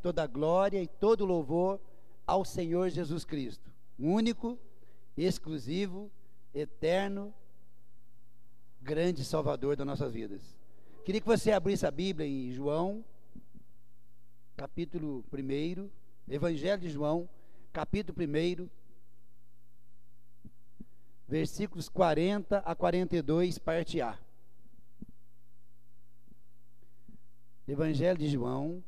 [0.00, 1.78] toda glória e todo louvor
[2.26, 4.58] ao Senhor Jesus Cristo, único,
[5.14, 6.10] exclusivo,
[6.54, 7.34] eterno,
[8.80, 10.56] grande Salvador das nossas vidas.
[11.04, 13.04] Queria que você abrisse a Bíblia em João,
[14.56, 15.90] capítulo 1,
[16.32, 17.28] Evangelho de João,
[17.70, 18.66] capítulo 1,
[21.28, 24.18] versículos 40 a 42, parte A.
[27.68, 28.82] Evangelho de João,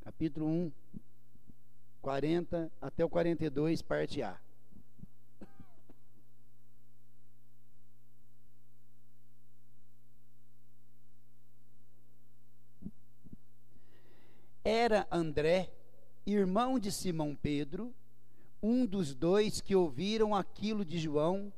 [0.00, 0.72] capítulo 1,
[2.00, 4.38] 40 até o 42, parte A.
[14.64, 15.72] Era André,
[16.26, 17.94] irmão de Simão Pedro,
[18.62, 21.52] um dos dois que ouviram aquilo de João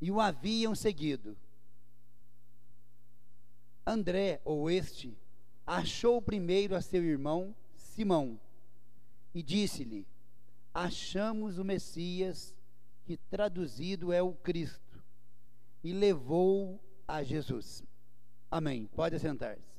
[0.00, 1.36] e o haviam seguido.
[3.86, 5.16] André, ou este,
[5.66, 8.40] achou primeiro a seu irmão Simão
[9.34, 10.06] e disse-lhe:
[10.72, 12.56] Achamos o Messias,
[13.04, 15.02] que traduzido é o Cristo,
[15.82, 17.82] e levou a Jesus.
[18.50, 18.86] Amém.
[18.94, 19.72] Pode sentar-se.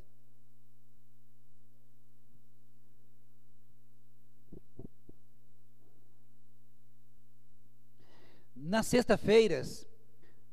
[8.55, 9.85] Nas sexta-feiras,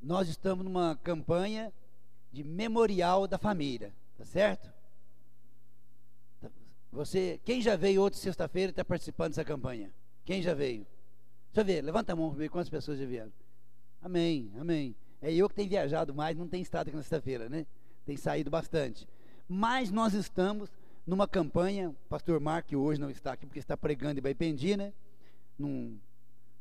[0.03, 1.73] nós estamos numa campanha
[2.33, 4.80] de memorial da família, tá certo?
[6.93, 9.93] Você, quem já veio outra sexta-feira e está participando dessa campanha?
[10.25, 10.87] Quem já veio?
[11.53, 13.33] Deixa eu ver, levanta a mão para ver quantas pessoas já vieram.
[14.03, 14.95] Amém, amém.
[15.23, 17.65] É eu que tenho viajado mais, não tenho estado aqui na sexta-feira, né?
[18.05, 19.07] Tem saído bastante.
[19.49, 20.71] Mas nós estamos
[21.07, 24.93] numa campanha, o pastor Mark hoje não está aqui porque está pregando em Baipendi, né?
[25.57, 25.97] Num,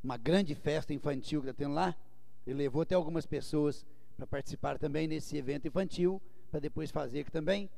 [0.04, 1.96] uma grande festa infantil que está tendo lá.
[2.46, 3.86] Ele levou até algumas pessoas
[4.16, 7.70] para participar também nesse evento infantil, para depois fazer aqui também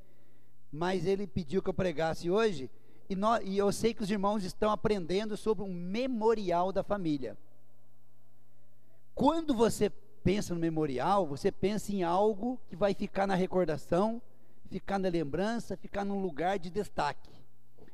[0.72, 2.70] mas ele pediu que eu pregasse hoje,
[3.10, 7.38] e, nós, e eu sei que os irmãos estão aprendendo sobre um memorial da família.
[9.14, 9.90] Quando você
[10.24, 14.22] pensa no memorial, você pensa em algo que vai ficar na recordação,
[14.70, 17.30] ficar na lembrança, ficar num lugar de destaque.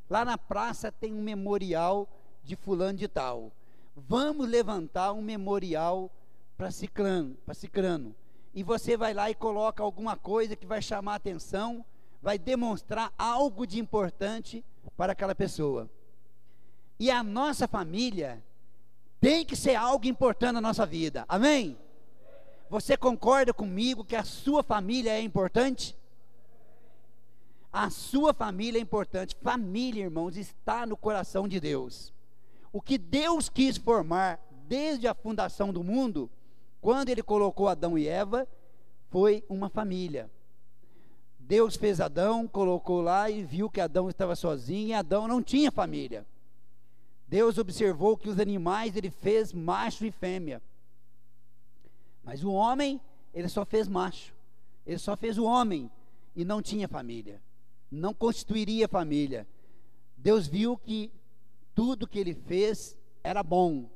[0.07, 2.07] Lá na praça tem um memorial
[2.44, 3.51] de fulano de tal.
[3.96, 6.12] Vamos levantar um memorial
[6.56, 8.16] para Cicrano, para Cicrano.
[8.53, 11.84] E você vai lá e coloca alguma coisa que vai chamar a atenção
[12.27, 14.61] vai demonstrar algo de importante
[14.97, 15.89] para aquela pessoa.
[16.99, 18.43] E a nossa família
[19.21, 21.23] tem que ser algo importante na nossa vida.
[21.29, 21.77] Amém?
[22.69, 25.97] Você concorda comigo que a sua família é importante?
[27.71, 29.33] A sua família é importante.
[29.41, 32.13] Família, irmãos, está no coração de Deus.
[32.73, 36.29] O que Deus quis formar desde a fundação do mundo,
[36.81, 38.45] quando Ele colocou Adão e Eva,
[39.09, 40.29] foi uma família.
[41.47, 45.72] Deus fez Adão, colocou lá e viu que Adão estava sozinho e Adão não tinha
[45.72, 46.25] família.
[47.25, 50.62] Deus observou que os animais ele fez macho e fêmea.
[52.22, 53.00] Mas o homem,
[53.34, 54.34] ele só fez macho.
[54.86, 55.90] Ele só fez o homem
[56.36, 57.41] e não tinha família.
[57.90, 59.47] Não constituiria família.
[60.18, 61.09] Deus viu que
[61.74, 63.90] tudo que ele fez era bom.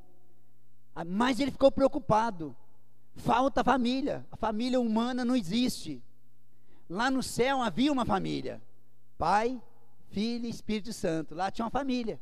[1.06, 2.56] Mas ele ficou preocupado.
[3.14, 4.26] Falta família.
[4.32, 6.02] A família humana não existe.
[6.92, 8.60] Lá no céu havia uma família:
[9.16, 9.58] Pai,
[10.10, 11.34] Filho e Espírito Santo.
[11.34, 12.20] Lá tinha uma família.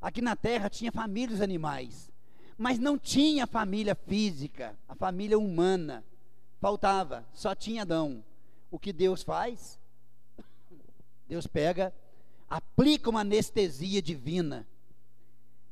[0.00, 2.08] Aqui na terra tinha família dos animais,
[2.56, 6.04] mas não tinha família física, a família humana.
[6.60, 8.22] Faltava, só tinha Adão.
[8.70, 9.80] O que Deus faz?
[11.26, 11.92] Deus pega,
[12.48, 14.64] aplica uma anestesia divina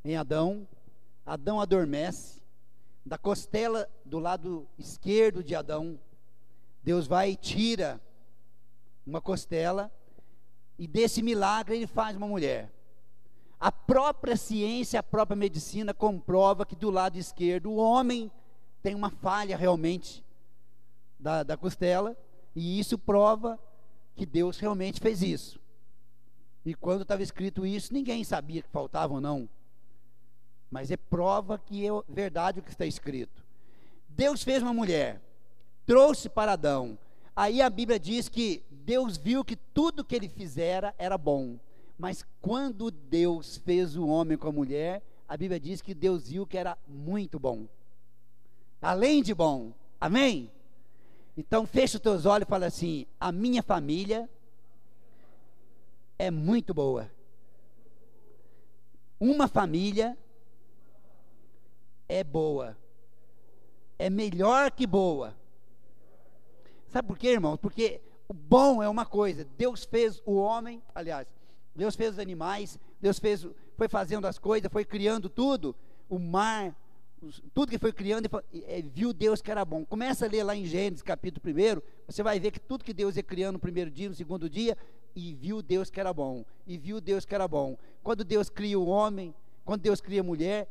[0.04, 0.66] em Adão.
[1.24, 2.40] Adão adormece.
[3.06, 5.96] Da costela do lado esquerdo de Adão
[6.82, 8.00] Deus vai e tira
[9.06, 9.90] uma costela
[10.78, 12.72] e desse milagre ele faz uma mulher.
[13.58, 18.30] A própria ciência, a própria medicina comprova que do lado esquerdo o homem
[18.82, 20.24] tem uma falha realmente
[21.18, 22.16] da, da costela,
[22.56, 23.58] e isso prova
[24.16, 25.60] que Deus realmente fez isso.
[26.64, 29.46] E quando estava escrito isso, ninguém sabia que faltava ou não.
[30.70, 33.44] Mas é prova que é verdade o que está escrito.
[34.08, 35.20] Deus fez uma mulher
[35.90, 36.96] trouxe para Adão.
[37.34, 41.58] Aí a Bíblia diz que Deus viu que tudo que ele fizera era bom.
[41.98, 46.46] Mas quando Deus fez o homem com a mulher, a Bíblia diz que Deus viu
[46.46, 47.66] que era muito bom.
[48.80, 49.72] Além de bom.
[50.00, 50.48] Amém?
[51.36, 54.30] Então fecha os teus olhos e fala assim: a minha família
[56.16, 57.10] é muito boa.
[59.18, 60.16] Uma família
[62.08, 62.78] é boa.
[63.98, 65.39] É melhor que boa.
[66.90, 67.56] Sabe por quê, irmãos?
[67.56, 69.46] Porque o bom é uma coisa.
[69.56, 71.26] Deus fez o homem, aliás,
[71.74, 73.46] Deus fez os animais, Deus fez,
[73.76, 75.74] foi fazendo as coisas, foi criando tudo,
[76.08, 76.76] o mar,
[77.54, 79.84] tudo que foi criando, e viu Deus que era bom.
[79.84, 83.16] Começa a ler lá em Gênesis, capítulo 1, você vai ver que tudo que Deus
[83.16, 84.76] ia criando no primeiro dia, no segundo dia,
[85.14, 87.76] e viu Deus que era bom, e viu Deus que era bom.
[88.02, 89.34] Quando Deus cria o homem,
[89.64, 90.68] quando Deus cria a mulher,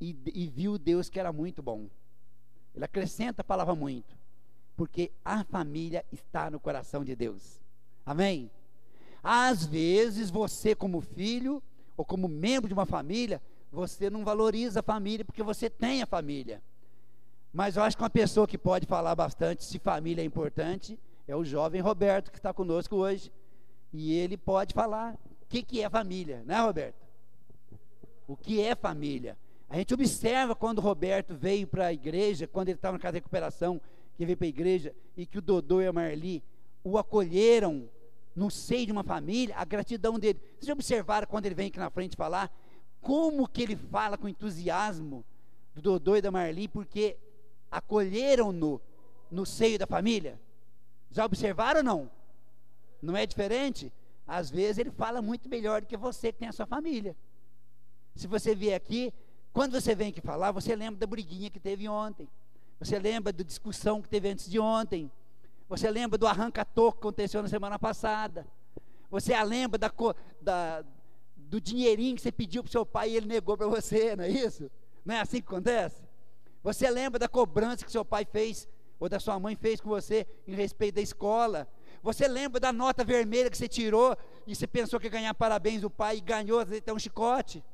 [0.00, 1.88] e, e viu Deus que era muito bom.
[2.74, 4.16] Ele acrescenta a palavra muito,
[4.76, 7.60] porque a família está no coração de Deus.
[8.04, 8.50] Amém?
[9.22, 11.62] Às vezes você, como filho,
[11.96, 13.40] ou como membro de uma família,
[13.72, 16.62] você não valoriza a família porque você tem a família.
[17.52, 21.34] Mas eu acho que uma pessoa que pode falar bastante se família é importante é
[21.34, 23.32] o jovem Roberto que está conosco hoje.
[23.92, 27.06] E ele pode falar o que, que é família, né, Roberto?
[28.28, 29.36] O que é família?
[29.68, 33.18] A gente observa quando Roberto veio para a igreja, quando ele estava na casa de
[33.18, 33.80] recuperação,
[34.16, 36.42] que veio para a igreja, e que o Dodô e a Marli
[36.82, 37.88] o acolheram
[38.34, 40.38] no seio de uma família, a gratidão dele.
[40.54, 42.54] Vocês já observaram quando ele vem aqui na frente falar?
[43.00, 45.24] Como que ele fala com entusiasmo
[45.74, 47.16] do Dodô e da Marli, porque
[47.70, 48.80] acolheram-no
[49.30, 50.40] no seio da família?
[51.10, 52.10] Já observaram ou não?
[53.00, 53.92] Não é diferente?
[54.26, 57.16] Às vezes ele fala muito melhor do que você que tem a sua família.
[58.14, 59.12] Se você vier aqui,
[59.52, 62.28] quando você vem aqui falar, você lembra da briguinha que teve ontem.
[62.78, 65.10] Você lembra da discussão que teve antes de ontem.
[65.68, 68.46] Você lembra do arranca-toco que aconteceu na semana passada.
[69.10, 69.92] Você lembra da,
[70.40, 70.84] da,
[71.36, 74.24] do dinheirinho que você pediu para o seu pai e ele negou para você, não
[74.24, 74.70] é isso?
[75.04, 76.02] Não é assim que acontece?
[76.62, 78.68] Você lembra da cobrança que seu pai fez,
[78.98, 81.68] ou da sua mãe fez com você em respeito da escola?
[82.02, 85.80] Você lembra da nota vermelha que você tirou e você pensou que ia ganhar parabéns
[85.80, 87.64] do pai e ganhou até um chicote?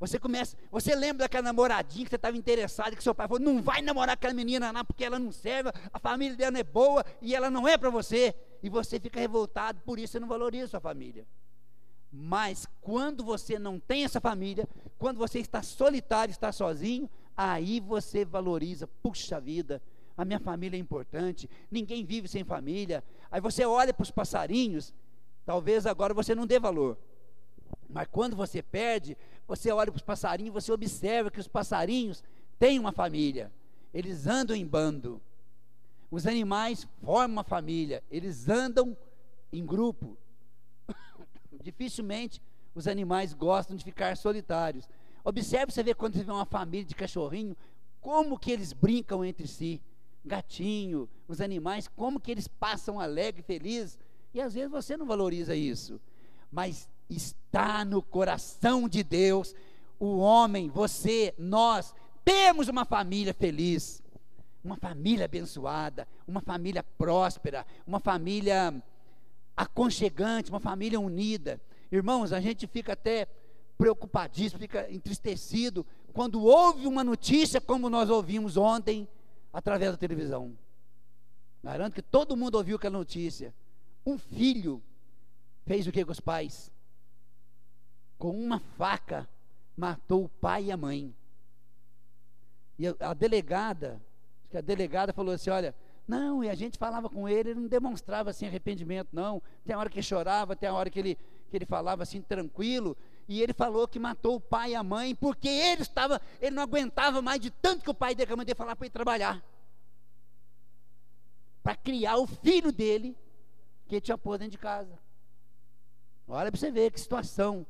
[0.00, 3.60] Você começa, você lembra daquela namoradinha que você estava interessado, que seu pai falou, não
[3.60, 7.04] vai namorar aquela menina não, porque ela não serve, a família dela não é boa
[7.20, 8.34] e ela não é para você.
[8.62, 11.26] E você fica revoltado, por isso você não valoriza sua família.
[12.12, 14.68] Mas quando você não tem essa família,
[14.98, 19.82] quando você está solitário, está sozinho, aí você valoriza, puxa vida,
[20.16, 23.02] a minha família é importante, ninguém vive sem família.
[23.30, 24.94] Aí você olha para os passarinhos,
[25.44, 26.96] talvez agora você não dê valor.
[27.88, 29.16] Mas quando você perde,
[29.46, 32.22] você olha para os passarinhos, você observa que os passarinhos
[32.58, 33.50] têm uma família,
[33.92, 35.20] eles andam em bando.
[36.10, 38.96] Os animais formam uma família, eles andam
[39.52, 40.16] em grupo.
[41.62, 42.40] Dificilmente
[42.74, 44.88] os animais gostam de ficar solitários.
[45.24, 47.56] Observe você vê quando você vê uma família de cachorrinho,
[48.00, 49.82] como que eles brincam entre si.
[50.24, 53.98] Gatinho, os animais, como que eles passam alegre, feliz.
[54.32, 56.00] E às vezes você não valoriza isso.
[56.50, 59.54] Mas está no coração de Deus.
[59.98, 61.94] O homem, você, nós,
[62.24, 64.02] temos uma família feliz,
[64.62, 68.74] uma família abençoada, uma família próspera, uma família
[69.56, 71.60] aconchegante, uma família unida.
[71.90, 73.26] Irmãos, a gente fica até
[73.76, 79.08] preocupadíssimo, fica entristecido quando ouve uma notícia como nós ouvimos ontem
[79.52, 80.56] através da televisão.
[81.62, 83.54] Garanto que todo mundo ouviu aquela notícia.
[84.04, 84.82] Um filho
[85.66, 86.70] fez o que com os pais?
[88.18, 89.28] Com uma faca,
[89.76, 91.14] matou o pai e a mãe.
[92.78, 94.00] E a, delegada,
[94.52, 95.74] a delegada falou assim: olha,
[96.06, 99.42] não, e a gente falava com ele, ele não demonstrava assim arrependimento, não.
[99.64, 101.18] Tem a hora que chorava, tem a hora que ele,
[101.50, 102.96] que ele falava assim tranquilo.
[103.28, 106.62] E ele falou que matou o pai e a mãe, porque ele estava, ele não
[106.62, 109.44] aguentava mais de tanto que o pai dele, a mãe dele falar para ele trabalhar.
[111.62, 113.14] Para criar o filho dele,
[113.86, 114.98] que ele tinha pôr dentro de casa.
[116.26, 117.66] Olha para você ver que situação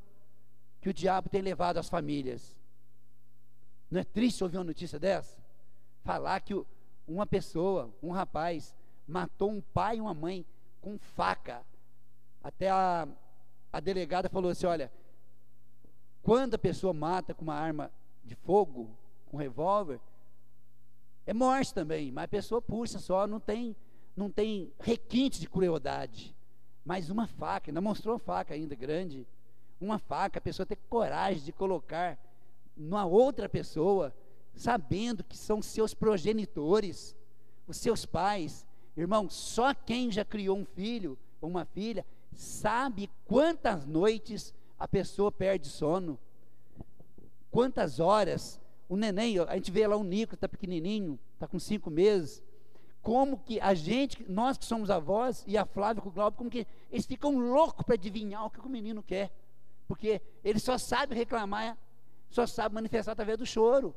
[0.81, 2.57] que o diabo tem levado às famílias.
[3.91, 5.41] Não é triste ouvir uma notícia dessa?
[6.05, 6.55] Falar que
[7.07, 8.75] uma pessoa, um rapaz,
[9.07, 10.45] matou um pai e uma mãe
[10.81, 11.65] com faca.
[12.43, 13.09] Até a,
[13.73, 14.93] a delegada falou assim: olha,
[16.23, 17.91] quando a pessoa mata com uma arma
[18.25, 20.01] de fogo, com um revólver,
[21.27, 23.75] é morte também, mas a pessoa puxa só, não tem,
[24.17, 26.35] não tem requinte de crueldade.
[26.85, 29.27] Mas uma faca, ainda mostrou faca ainda grande
[29.81, 32.19] uma faca, a pessoa ter coragem de colocar
[32.77, 34.15] numa outra pessoa,
[34.55, 37.15] sabendo que são seus progenitores,
[37.67, 38.67] os seus pais.
[38.97, 42.05] Irmão, só quem já criou um filho ou uma filha
[42.35, 46.19] sabe quantas noites a pessoa perde sono,
[47.51, 48.61] quantas horas.
[48.89, 52.43] O neném, a gente vê lá o Nico, está pequenininho, está com cinco meses.
[53.03, 56.51] Como que a gente, nós que somos avós, e a Flávia com o Glauber, como
[56.51, 59.31] que eles ficam loucos para adivinhar o que o menino quer
[59.88, 61.76] porque ele só sabe reclamar,
[62.28, 63.97] só sabe manifestar através do choro.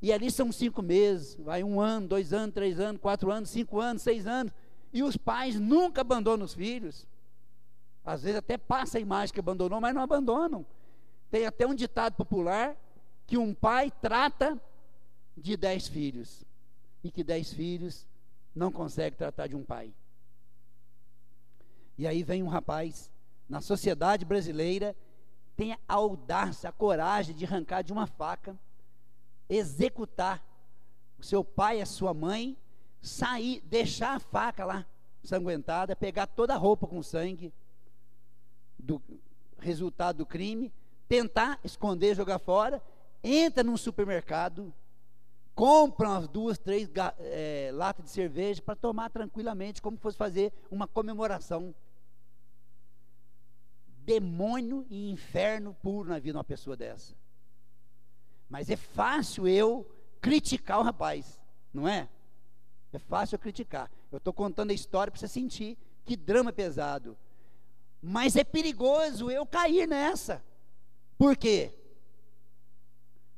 [0.00, 3.78] E ali são cinco meses, vai um ano, dois anos, três anos, quatro anos, cinco
[3.78, 4.52] anos, seis anos,
[4.92, 7.06] e os pais nunca abandonam os filhos.
[8.04, 10.64] Às vezes até passa a imagem que abandonou, mas não abandonam.
[11.30, 12.76] Tem até um ditado popular
[13.26, 14.60] que um pai trata
[15.36, 16.44] de dez filhos
[17.02, 18.06] e que dez filhos
[18.54, 19.92] não consegue tratar de um pai.
[21.98, 23.10] E aí vem um rapaz
[23.48, 24.96] na sociedade brasileira
[25.56, 28.58] tem a audácia, a coragem de arrancar de uma faca,
[29.48, 30.44] executar
[31.18, 32.56] o seu pai a sua mãe,
[33.00, 34.86] sair, deixar a faca lá
[35.22, 37.52] sanguentada, pegar toda a roupa com sangue
[38.78, 39.00] do
[39.58, 40.72] resultado do crime,
[41.08, 42.82] tentar esconder, jogar fora,
[43.22, 44.72] entra num supermercado,
[45.54, 46.88] compra umas duas, três
[47.18, 51.74] é, latas de cerveja para tomar tranquilamente, como fosse fazer uma comemoração.
[54.06, 57.14] Demônio e inferno puro na vida de uma pessoa dessa.
[58.48, 59.84] Mas é fácil eu
[60.20, 61.40] criticar o rapaz,
[61.74, 62.08] não é?
[62.92, 63.90] É fácil eu criticar.
[64.12, 67.18] Eu estou contando a história para você sentir que drama pesado.
[68.00, 70.40] Mas é perigoso eu cair nessa.
[71.18, 71.76] Por quê?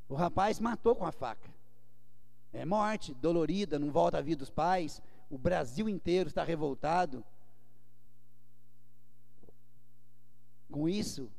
[0.07, 1.49] O rapaz matou com a faca.
[2.53, 5.01] É morte, dolorida, não volta à vida dos pais.
[5.31, 7.25] O Brasil inteiro está revoltado.
[10.71, 11.29] Com isso,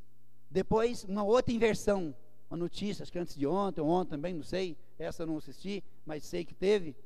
[0.50, 2.14] depois, uma outra inversão.
[2.50, 4.76] Uma notícia, acho que antes de ontem, ontem também, não sei.
[4.98, 6.96] Essa eu não assisti, mas sei que teve.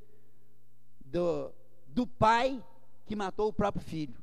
[1.05, 1.53] Do,
[1.87, 2.63] do pai
[3.05, 4.17] que matou o próprio filho.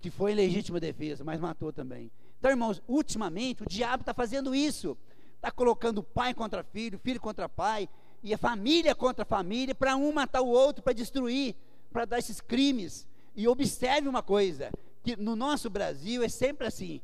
[0.00, 2.10] Que foi em legítima defesa, mas matou também.
[2.38, 4.96] Então, irmãos, ultimamente o diabo está fazendo isso.
[5.34, 7.88] Está colocando pai contra filho, filho contra pai,
[8.22, 11.56] e a família contra família, para um matar o outro, para destruir,
[11.92, 13.08] para dar esses crimes.
[13.34, 14.70] E observe uma coisa:
[15.08, 17.00] que no nosso Brasil é sempre assim.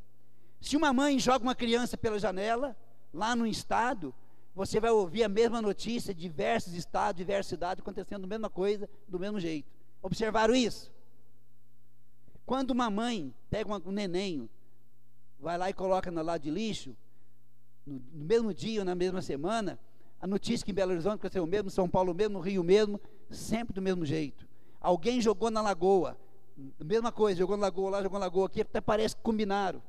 [0.61, 2.77] Se uma mãe joga uma criança pela janela,
[3.15, 4.15] lá no estado,
[4.55, 9.19] você vai ouvir a mesma notícia diversos estados, diversas cidades acontecendo a mesma coisa, do
[9.19, 9.71] mesmo jeito.
[10.03, 10.93] Observaram isso?
[12.45, 14.51] Quando uma mãe pega um neném,
[15.41, 16.95] vai lá e coloca no lado de lixo,
[17.87, 19.79] no, no mesmo dia ou na mesma semana,
[20.21, 23.01] a notícia que em Belo Horizonte aconteceu o mesmo, São Paulo mesmo, no Rio mesmo,
[23.31, 24.47] sempre do mesmo jeito.
[24.79, 26.19] Alguém jogou na lagoa,
[26.85, 29.83] mesma coisa, jogou na lagoa lá, jogou na lagoa aqui, até parece que combinaram.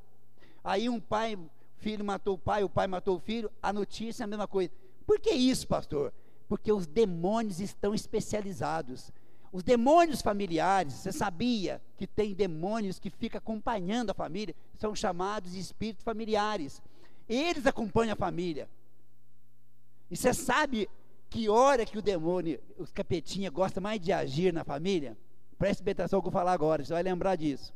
[0.63, 1.38] Aí um pai,
[1.77, 4.72] filho matou o pai, o pai matou o filho, a notícia é a mesma coisa.
[5.05, 6.12] Por que isso, pastor?
[6.48, 9.12] Porque os demônios estão especializados.
[9.51, 15.53] Os demônios familiares, você sabia que tem demônios que ficam acompanhando a família, são chamados
[15.53, 16.81] de espíritos familiares.
[17.29, 18.67] Eles acompanham a família.
[20.10, 20.89] E você sabe
[21.29, 25.17] que hora que o demônio, os capetinha, gosta mais de agir na família?
[25.57, 27.74] Preste bem atenção no que eu falar agora, você vai lembrar disso.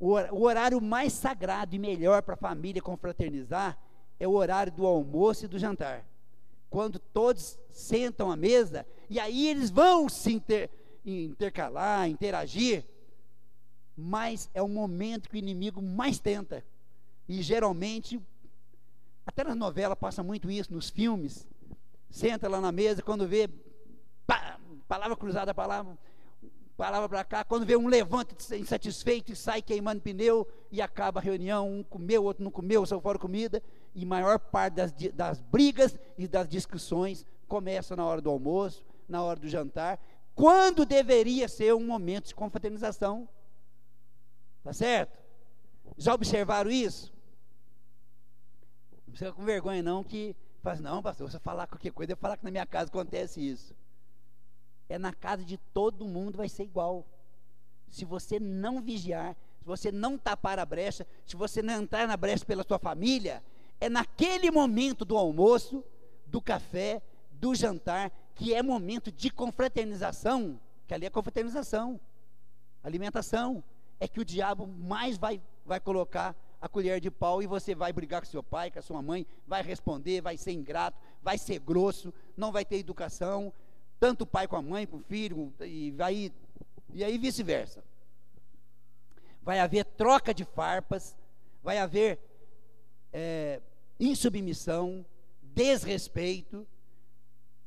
[0.00, 3.76] O, horário mais sagrado e melhor para a família confraternizar
[4.20, 6.04] é o horário do almoço e do jantar
[6.70, 10.70] quando todos sentam à mesa, e aí eles vão se inter,
[11.04, 12.84] intercalar, interagir,
[13.96, 16.64] mas é o momento que o inimigo mais tenta.
[17.28, 18.20] E geralmente,
[19.26, 21.46] até nas novelas passa muito isso, nos filmes,
[22.10, 23.48] senta lá na mesa, quando vê,
[24.26, 25.96] pá, palavra cruzada, palavra,
[26.78, 31.22] palavra para cá, quando vê um levanta insatisfeito e sai queimando pneu e acaba a
[31.22, 33.60] reunião, um comeu, outro não comeu, saiu fora comida,
[33.96, 39.20] e maior parte das, das brigas e das discussões começa na hora do almoço, na
[39.20, 39.98] hora do jantar,
[40.36, 43.28] quando deveria ser um momento de confraternização.
[44.62, 45.18] Tá certo?
[45.96, 47.12] Já observaram isso?
[49.04, 52.36] Não precisa com vergonha não que faz não, pastor, você falar qualquer coisa, eu falar
[52.36, 53.74] que na minha casa acontece isso.
[54.88, 57.06] É na casa de todo mundo vai ser igual.
[57.90, 62.16] Se você não vigiar, se você não tapar a brecha, se você não entrar na
[62.16, 63.42] brecha pela sua família,
[63.80, 65.84] é naquele momento do almoço,
[66.26, 72.00] do café, do jantar, que é momento de confraternização, que ali é confraternização,
[72.82, 73.62] alimentação,
[74.00, 77.92] é que o diabo mais vai, vai colocar a colher de pau e você vai
[77.92, 81.60] brigar com seu pai, com a sua mãe, vai responder, vai ser ingrato, vai ser
[81.60, 83.52] grosso, não vai ter educação,
[83.98, 86.32] tanto o pai com a mãe, com o filho, e vai
[86.92, 87.82] e aí vice-versa.
[89.42, 91.16] Vai haver troca de farpas,
[91.62, 92.18] vai haver
[93.12, 93.60] é,
[93.98, 95.04] insubmissão,
[95.42, 96.66] desrespeito,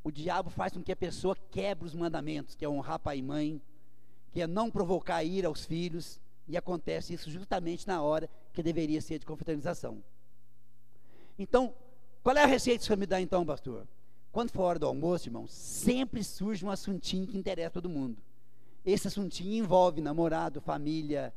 [0.04, 3.22] o diabo faz com que a pessoa quebre os mandamentos, que é honrar pai e
[3.22, 3.62] mãe,
[4.32, 9.00] que é não provocar ira aos filhos, e acontece isso justamente na hora que deveria
[9.02, 10.04] ser de confraternização.
[11.38, 11.74] Então,
[12.24, 13.88] qual é a receita que você me dá então, pastor?
[14.32, 18.18] Quando for hora do almoço, irmão, sempre surge um assuntinho que interessa todo mundo.
[18.86, 21.34] Esse assuntinho envolve namorado, família,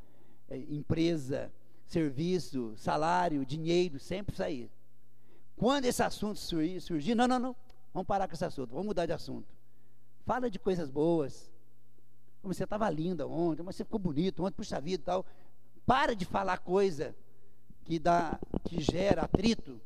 [0.49, 1.53] é, empresa,
[1.87, 4.71] serviço, salário, dinheiro, sempre sair.
[5.57, 7.57] Quando esse assunto surgir, não, não, não,
[7.93, 9.47] vamos parar com esse assunto, vamos mudar de assunto.
[10.25, 11.51] Fala de coisas boas.
[12.43, 15.27] Mas você estava linda ontem, mas você ficou bonito ontem, puxa vida e tal.
[15.87, 17.15] Para de falar coisa
[17.85, 19.81] que dá, que gera atrito,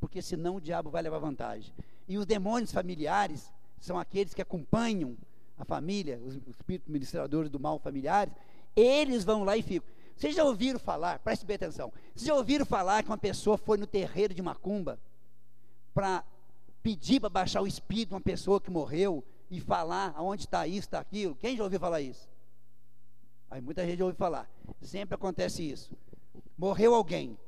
[0.00, 1.72] porque senão o diabo vai levar vantagem.
[2.06, 5.16] E os demônios familiares são aqueles que acompanham
[5.56, 8.34] a família, os espíritos ministradores do mal familiares,
[8.74, 9.88] eles vão lá e ficam.
[10.16, 13.76] Vocês já ouviram falar, preste bem atenção, vocês já ouviram falar que uma pessoa foi
[13.76, 14.98] no terreiro de Macumba
[15.92, 16.24] para
[16.82, 20.80] pedir para baixar o espírito de uma pessoa que morreu e falar aonde está isso,
[20.80, 21.34] está aquilo?
[21.34, 22.28] Quem já ouviu falar isso?
[23.50, 24.50] Aí muita gente já ouviu falar.
[24.82, 25.96] Sempre acontece isso.
[26.58, 27.38] Morreu alguém.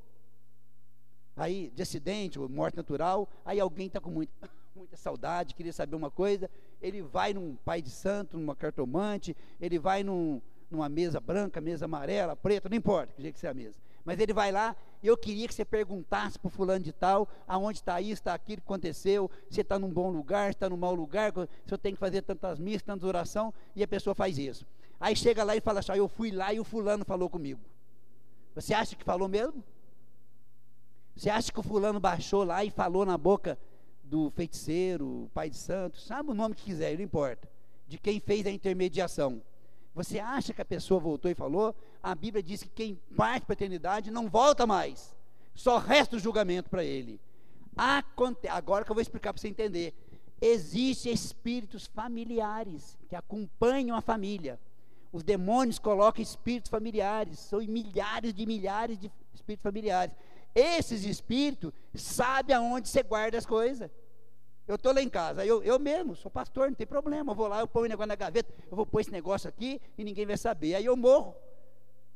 [1.37, 4.33] Aí, de acidente ou morte natural, aí alguém está com muita,
[4.75, 6.51] muita saudade, queria saber uma coisa,
[6.81, 10.41] ele vai num pai de santo, numa cartomante, ele vai num,
[10.71, 13.79] numa mesa branca, mesa amarela, preta, não importa que jeito que seja a mesa.
[14.05, 17.29] Mas ele vai lá, e eu queria que você perguntasse para o fulano de tal,
[17.47, 20.95] aonde está isso, está aquilo que aconteceu, se está num bom lugar, está num mau
[20.95, 21.33] lugar,
[21.67, 24.65] se eu tenho que fazer tantas missas, tantas orações, e a pessoa faz isso.
[24.99, 27.61] Aí chega lá e fala assim, eu fui lá e o fulano falou comigo.
[28.55, 29.63] Você acha que falou mesmo?
[31.17, 33.59] Você acha que o fulano baixou lá e falou na boca
[34.05, 37.49] do feiticeiro, pai de santo, sabe o nome que quiser, não importa,
[37.89, 39.43] de quem fez a intermediação.
[39.95, 41.75] Você acha que a pessoa voltou e falou?
[42.03, 45.17] A Bíblia diz que quem parte para a eternidade não volta mais,
[45.55, 47.19] só resta o julgamento para ele.
[47.75, 49.95] Aconte Agora que eu vou explicar para você entender.
[50.39, 54.61] Existem espíritos familiares que acompanham a família.
[55.11, 60.15] Os demônios colocam espíritos familiares, são milhares de milhares de espíritos familiares.
[60.59, 63.91] Esses espíritos sabem aonde você guarda as coisas.
[64.67, 67.33] Eu estou lá em casa, eu, eu mesmo, sou pastor, não tem problema.
[67.33, 69.79] Eu vou lá, eu ponho o negócio na gaveta, eu vou pôr esse negócio aqui
[69.99, 70.75] e ninguém vai saber.
[70.75, 71.37] Aí eu morro.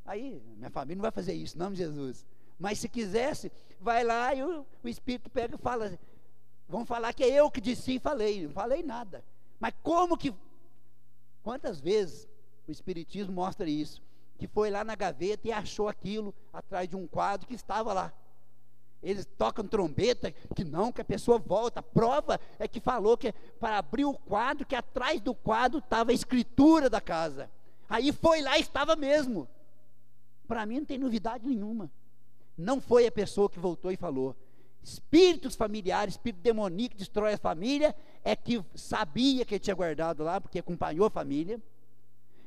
[0.06, 2.26] Aí, minha família não vai fazer isso, em nome de Jesus.
[2.58, 5.98] Mas se quisesse, vai lá e o, o Espírito pega e fala.
[6.66, 8.46] Vão falar que é eu que disse e falei.
[8.46, 9.22] Não falei nada.
[9.58, 10.34] Mas como que.
[11.42, 12.26] Quantas vezes
[12.66, 14.02] o Espiritismo mostra isso.
[14.38, 18.12] Que foi lá na gaveta e achou aquilo atrás de um quadro que estava lá.
[19.02, 21.80] Eles tocam trombeta, que não, que a pessoa volta.
[21.80, 26.10] A prova é que falou que para abrir o quadro, que atrás do quadro estava
[26.10, 27.50] a escritura da casa.
[27.88, 29.48] Aí foi lá e estava mesmo.
[30.46, 31.90] Para mim não tem novidade nenhuma.
[32.56, 34.36] Não foi a pessoa que voltou e falou.
[34.82, 40.22] Espíritos familiares, espírito demoníaco que destrói a família, é que sabia que ele tinha guardado
[40.22, 41.60] lá, porque acompanhou a família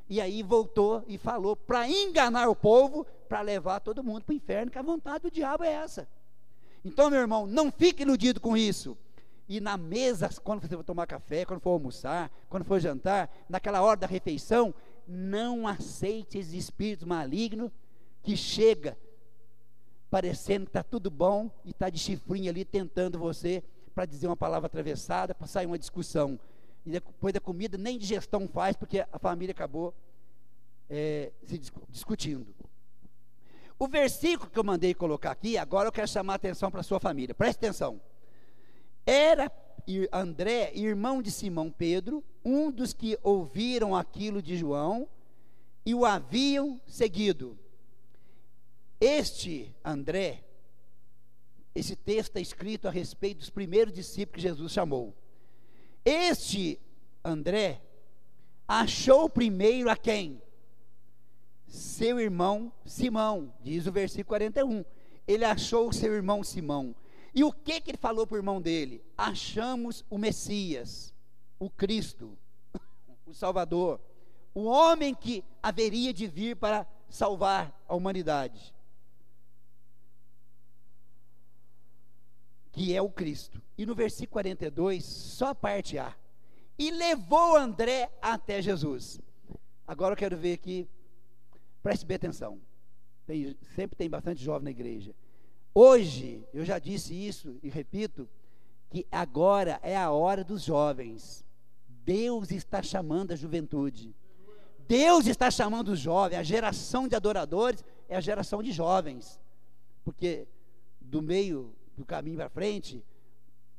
[0.09, 4.35] e aí voltou e falou para enganar o povo, para levar todo mundo para o
[4.35, 6.07] inferno, que a vontade do diabo é essa.
[6.83, 8.97] Então, meu irmão, não fique iludido com isso.
[9.47, 13.81] E na mesa, quando você for tomar café, quando for almoçar, quando for jantar, naquela
[13.81, 14.73] hora da refeição,
[15.07, 17.71] não aceite esses espíritos malignos
[18.21, 18.97] que chega
[20.09, 23.63] parecendo que está tudo bom e está de chifrinho ali tentando você
[23.95, 26.39] para dizer uma palavra atravessada, para sair uma discussão
[26.85, 29.93] e depois da comida nem digestão faz, porque a família acabou
[30.89, 32.53] é, se discutindo.
[33.83, 36.83] O versículo que eu mandei colocar aqui, agora eu quero chamar a atenção para a
[36.83, 37.99] sua família, preste atenção.
[39.05, 39.51] Era
[40.09, 45.05] André, irmão de Simão Pedro, um dos que ouviram aquilo de João
[45.85, 47.59] e o haviam seguido.
[49.01, 50.45] Este André,
[51.75, 55.13] esse texto está escrito a respeito dos primeiros discípulos que Jesus chamou.
[56.05, 56.79] Este
[57.21, 57.81] André
[58.65, 60.41] achou primeiro a quem?
[61.73, 64.85] Seu irmão Simão, diz o versículo 41.
[65.27, 66.95] Ele achou o seu irmão Simão.
[67.33, 69.03] E o que, que ele falou para o irmão dele?
[69.17, 71.11] Achamos o Messias,
[71.57, 72.37] o Cristo,
[73.25, 73.99] o Salvador,
[74.53, 78.71] o homem que haveria de vir para salvar a humanidade.
[82.71, 83.61] que é o Cristo.
[83.77, 86.11] E no versículo 42, só parte A.
[86.77, 89.19] E levou André até Jesus.
[89.87, 90.89] Agora eu quero ver aqui,
[91.83, 92.59] preste bem atenção.
[93.27, 95.13] Tem, sempre tem bastante jovem na igreja.
[95.75, 98.27] Hoje, eu já disse isso e repito,
[98.89, 101.45] que agora é a hora dos jovens.
[102.05, 104.15] Deus está chamando a juventude.
[104.87, 106.37] Deus está chamando os jovens.
[106.37, 109.39] A geração de adoradores é a geração de jovens.
[110.03, 110.47] Porque
[111.01, 113.03] do meio do caminho para frente,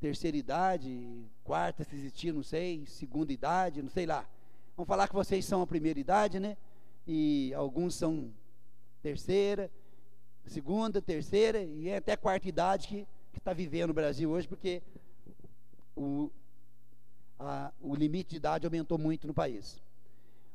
[0.00, 4.28] terceira idade, quarta se existir, não sei, segunda idade, não sei lá.
[4.76, 6.56] Vamos falar que vocês são a primeira idade, né?
[7.06, 8.32] E alguns são
[9.02, 9.70] terceira,
[10.46, 14.82] segunda, terceira e é até quarta idade que está vivendo no Brasil hoje, porque
[15.96, 16.30] o,
[17.38, 19.82] a, o limite de idade aumentou muito no país.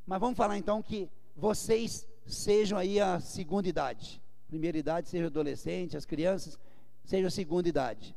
[0.05, 4.21] Mas vamos falar então que vocês sejam aí a segunda idade.
[4.47, 6.57] Primeira idade seja adolescente, as crianças,
[7.05, 8.15] seja a segunda idade.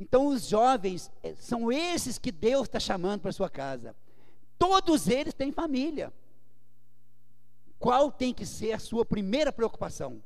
[0.00, 3.94] Então, os jovens eh, são esses que Deus está chamando para sua casa.
[4.58, 6.12] Todos eles têm família.
[7.82, 10.22] Qual tem que ser a sua primeira preocupação?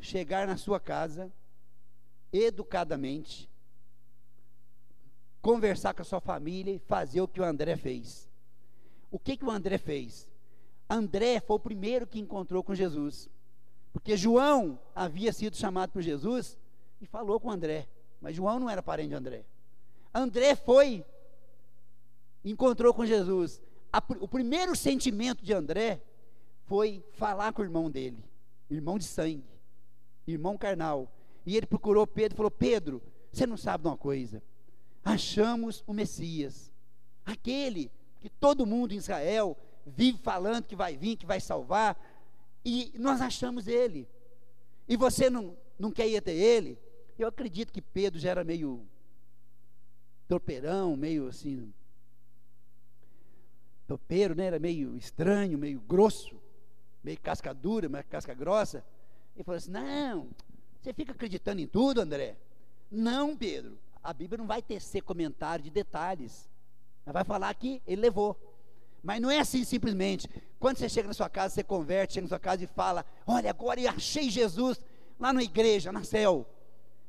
[0.00, 1.30] Chegar na sua casa,
[2.32, 3.46] educadamente,
[5.42, 8.26] conversar com a sua família e fazer o que o André fez.
[9.10, 10.26] O que, que o André fez?
[10.88, 13.28] André foi o primeiro que encontrou com Jesus.
[13.92, 16.58] Porque João havia sido chamado por Jesus
[17.02, 17.86] e falou com André.
[18.18, 19.44] Mas João não era parente de André.
[20.14, 21.04] André foi,
[22.42, 23.60] encontrou com Jesus.
[23.92, 26.02] A, o primeiro sentimento de André
[26.64, 28.24] foi falar com o irmão dele,
[28.70, 29.44] irmão de sangue,
[30.26, 31.12] irmão carnal.
[31.44, 34.42] E ele procurou Pedro e falou: Pedro, você não sabe de uma coisa?
[35.04, 36.72] Achamos o Messias,
[37.24, 42.00] aquele que todo mundo em Israel vive falando que vai vir, que vai salvar,
[42.64, 44.08] e nós achamos ele.
[44.88, 46.78] E você não, não quer ir até ele?
[47.18, 48.86] Eu acredito que Pedro já era meio
[50.28, 51.72] torpeirão, meio assim,
[53.92, 54.46] topeiro, né?
[54.46, 56.40] Era meio estranho, meio grosso,
[57.04, 58.82] meio casca dura, meio casca grossa.
[59.34, 60.28] Ele falou assim: Não,
[60.80, 62.36] você fica acreditando em tudo, André?
[62.90, 63.78] Não, Pedro.
[64.02, 66.48] A Bíblia não vai tecer comentário de detalhes.
[67.04, 68.36] Ela vai falar que ele levou.
[69.02, 70.28] Mas não é assim simplesmente.
[70.58, 73.50] Quando você chega na sua casa, você converte, chega na sua casa e fala: Olha,
[73.50, 74.80] agora eu achei Jesus
[75.20, 76.46] lá na igreja, na céu.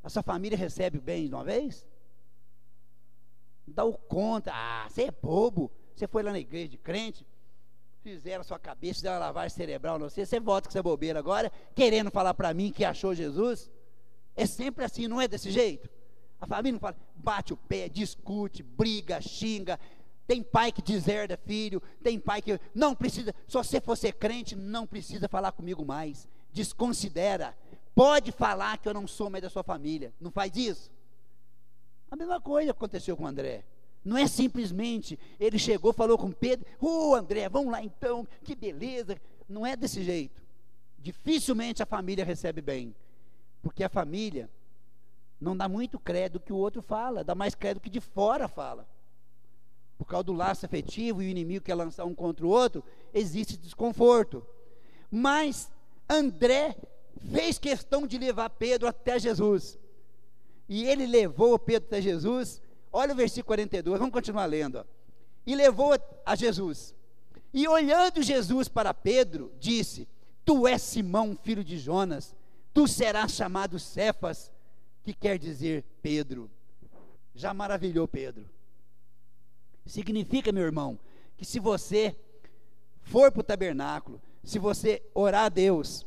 [0.04, 1.88] A sua família recebe bem de uma vez?
[3.66, 4.52] Dá o conta.
[4.54, 5.72] Ah, você é bobo.
[5.96, 7.26] Você foi lá na igreja de crente,
[8.02, 10.26] fizeram a sua cabeça, fizeram uma lavagem cerebral, não sei.
[10.26, 13.72] Você volta com essa bobeira agora, querendo falar para mim que achou Jesus.
[14.36, 15.90] É sempre assim, não é desse jeito?
[16.42, 19.80] A família não fala, bate o pé, discute, briga, xinga.
[20.28, 24.88] Tem pai que deserda filho, tem pai que não precisa, se você for crente, não
[24.88, 26.28] precisa falar comigo mais.
[26.52, 27.56] Desconsidera.
[27.96, 30.14] Pode falar que eu não sou mais da sua família.
[30.20, 30.92] Não faz isso?
[32.10, 33.64] A mesma coisa aconteceu com André.
[34.04, 38.56] Não é simplesmente ele chegou, falou com Pedro, ô oh, André, vamos lá então, que
[38.56, 39.18] beleza.
[39.48, 40.42] Não é desse jeito.
[41.00, 42.96] Dificilmente a família recebe bem,
[43.62, 44.50] porque a família
[45.40, 48.88] não dá muito crédito que o outro fala, dá mais crédito que de fora fala.
[49.98, 53.58] Por causa do laço afetivo e o inimigo quer lançar um contra o outro, existe
[53.58, 54.46] desconforto.
[55.12, 55.72] Mas
[56.10, 56.76] André
[57.32, 59.78] fez questão de levar Pedro até Jesus.
[60.68, 62.62] E ele levou Pedro até Jesus.
[62.96, 64.86] Olha o versículo 42, vamos continuar lendo.
[65.48, 66.94] E levou a Jesus.
[67.52, 70.08] E olhando Jesus para Pedro, disse:
[70.46, 72.36] Tu és Simão, filho de Jonas,
[72.72, 74.52] tu serás chamado Cefas,
[75.02, 76.50] que quer dizer Pedro.
[77.34, 78.48] Já maravilhou Pedro.
[79.88, 80.98] Significa, meu irmão,
[81.36, 82.16] que se você
[83.02, 86.06] for para o tabernáculo, se você orar a Deus,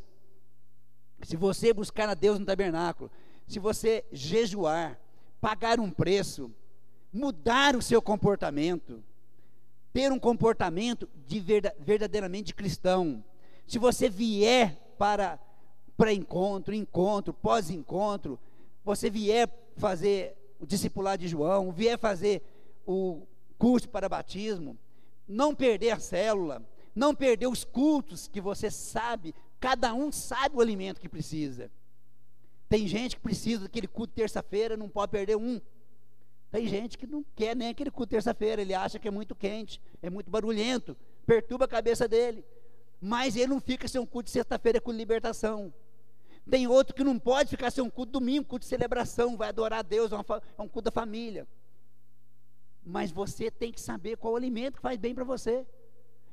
[1.23, 3.11] se você buscar a Deus no tabernáculo,
[3.47, 4.99] se você jejuar,
[5.41, 6.51] pagar um preço,
[7.13, 9.03] mudar o seu comportamento,
[9.93, 13.25] ter um comportamento de verdadeiramente cristão,
[13.67, 15.39] se você vier para
[15.97, 18.39] para encontro, encontro, pós-encontro,
[18.85, 22.43] você vier fazer o discipulado de João, vier fazer
[22.87, 23.23] o
[23.57, 24.77] curso para batismo,
[25.27, 26.63] não perder a célula,
[26.95, 31.71] não perder os cultos que você sabe Cada um sabe o alimento que precisa.
[32.69, 35.61] Tem gente que precisa daquele culto terça-feira, não pode perder um.
[36.57, 39.79] Tem gente que não quer nem aquele culto terça-feira, ele acha que é muito quente,
[40.01, 42.43] é muito barulhento, perturba a cabeça dele.
[42.99, 45.71] Mas ele não fica sem um culto de sexta-feira com libertação.
[46.51, 49.81] Tem outro que não pode ficar sem um culto domingo, culto de celebração, vai adorar
[49.81, 50.25] a Deus, é, uma,
[50.57, 51.47] é um culto da família.
[52.83, 55.67] Mas você tem que saber qual alimento que faz bem para você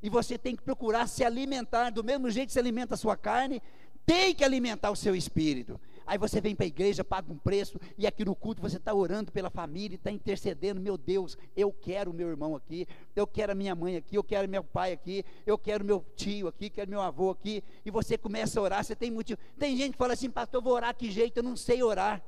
[0.01, 3.17] e você tem que procurar se alimentar do mesmo jeito que se alimenta a sua
[3.17, 3.61] carne,
[4.05, 5.77] tem que alimentar o seu espírito.
[6.05, 8.93] Aí você vem para a igreja, paga um preço, e aqui no culto você está
[8.93, 13.51] orando pela família, está intercedendo, meu Deus, eu quero o meu irmão aqui, eu quero
[13.51, 16.89] a minha mãe aqui, eu quero meu pai aqui, eu quero meu tio aqui, quero
[16.89, 19.39] meu avô aqui, e você começa a orar, você tem motivo.
[19.57, 22.21] Tem gente que fala assim, pastor, eu vou orar que jeito, eu não sei orar,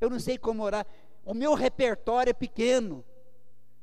[0.00, 0.86] eu não sei como orar,
[1.24, 3.04] o meu repertório é pequeno,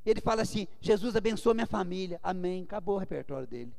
[0.09, 2.17] ele fala assim: Jesus abençoa minha família.
[2.23, 2.63] Amém.
[2.63, 3.73] Acabou o repertório dele.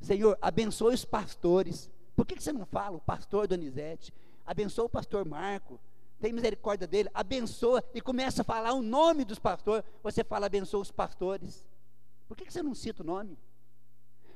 [0.00, 1.90] Senhor, abençoe os pastores.
[2.16, 4.12] Por que, que você não fala o pastor Donizete?
[4.44, 5.80] Abençoa o pastor Marco.
[6.20, 7.08] Tem misericórdia dele.
[7.12, 9.84] Abençoa e começa a falar o nome dos pastores.
[10.02, 11.66] Você fala abençoa os pastores.
[12.28, 13.38] Por que, que você não cita o nome?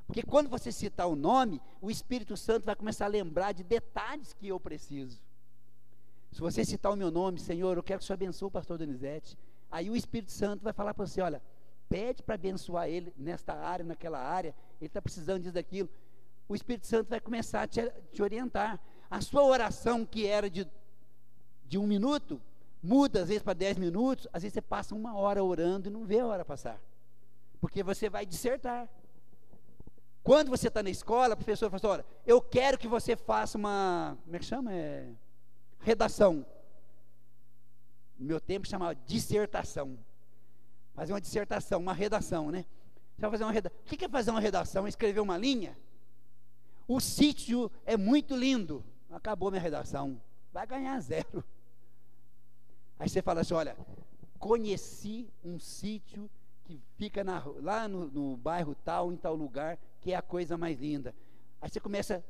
[0.07, 4.33] Porque quando você citar o nome, o Espírito Santo vai começar a lembrar de detalhes
[4.33, 5.21] que eu preciso.
[6.31, 8.79] Se você citar o meu nome, Senhor, eu quero que o Senhor abençoe o pastor
[8.79, 9.37] Donizete.
[9.71, 11.43] Aí o Espírito Santo vai falar para você: olha,
[11.89, 15.89] pede para abençoar ele nesta área, naquela área, ele está precisando disso, daquilo.
[16.49, 17.81] O Espírito Santo vai começar a te,
[18.13, 18.81] te orientar.
[19.11, 20.67] A sua oração, que era de,
[21.65, 22.41] de um minuto,
[22.83, 26.05] muda às vezes para dez minutos, às vezes você passa uma hora orando e não
[26.05, 26.81] vê a hora passar.
[27.61, 28.89] Porque você vai dissertar.
[30.23, 33.57] Quando você está na escola, a professora fala assim, olha, eu quero que você faça
[33.57, 34.73] uma, como é que chama?
[34.73, 35.09] É,
[35.79, 36.45] redação.
[38.19, 39.97] No meu tempo chamava dissertação.
[40.95, 42.65] Fazer uma dissertação, uma redação, né?
[43.15, 43.79] Você vai fazer uma redação.
[43.81, 44.89] O que é fazer uma redação?
[44.89, 45.79] Escrever uma linha?
[46.89, 48.85] O sítio é muito lindo.
[49.17, 50.21] Acabou minha redação.
[50.53, 51.43] Vai ganhar zero.
[52.99, 53.75] Aí você fala assim: olha,
[54.39, 56.29] conheci um sítio
[56.65, 60.59] que fica na, lá no, no bairro tal, em tal lugar, que é a coisa
[60.59, 61.15] mais linda.
[61.63, 62.23] Aí você começa a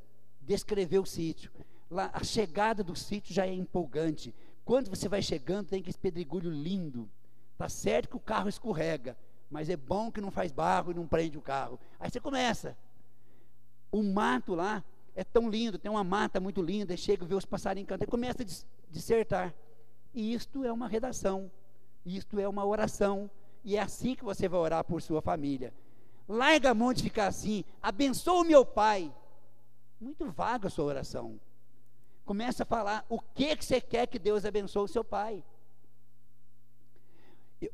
[0.45, 1.51] descrever o sítio.
[1.91, 4.33] Lá, a chegada do sítio já é empolgante.
[4.63, 7.09] Quando você vai chegando, tem aquele pedregulho lindo.
[7.57, 9.17] Tá certo que o carro escorrega,
[9.51, 11.77] mas é bom que não faz barro e não prende o carro.
[11.99, 12.77] Aí você começa.
[13.91, 14.81] O mato lá
[15.17, 18.43] é tão lindo, tem uma mata muito linda, chega e vê os passarinhos cantando, começa
[18.43, 18.45] a
[18.87, 19.51] dissertar.
[20.13, 21.51] E isto é uma redação,
[22.05, 23.27] isto é uma oração,
[23.63, 25.73] e é assim que você vai orar por sua família.
[26.29, 29.11] Larga a mão de ficar assim, abençoa o meu pai.
[29.99, 31.39] Muito vaga a sua oração.
[32.23, 35.43] Começa a falar o que, que você quer que Deus abençoe o seu pai.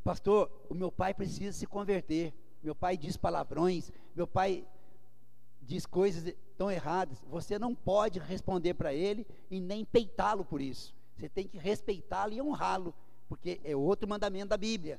[0.02, 2.34] Pastor, o meu pai precisa se converter.
[2.64, 4.66] Meu pai diz palavrões, meu pai
[5.62, 7.18] diz coisas tão erradas.
[7.30, 10.96] Você não pode responder para ele e nem peitá-lo por isso.
[11.18, 12.94] Você tem que respeitá-lo e honrá-lo,
[13.28, 14.98] porque é outro mandamento da Bíblia.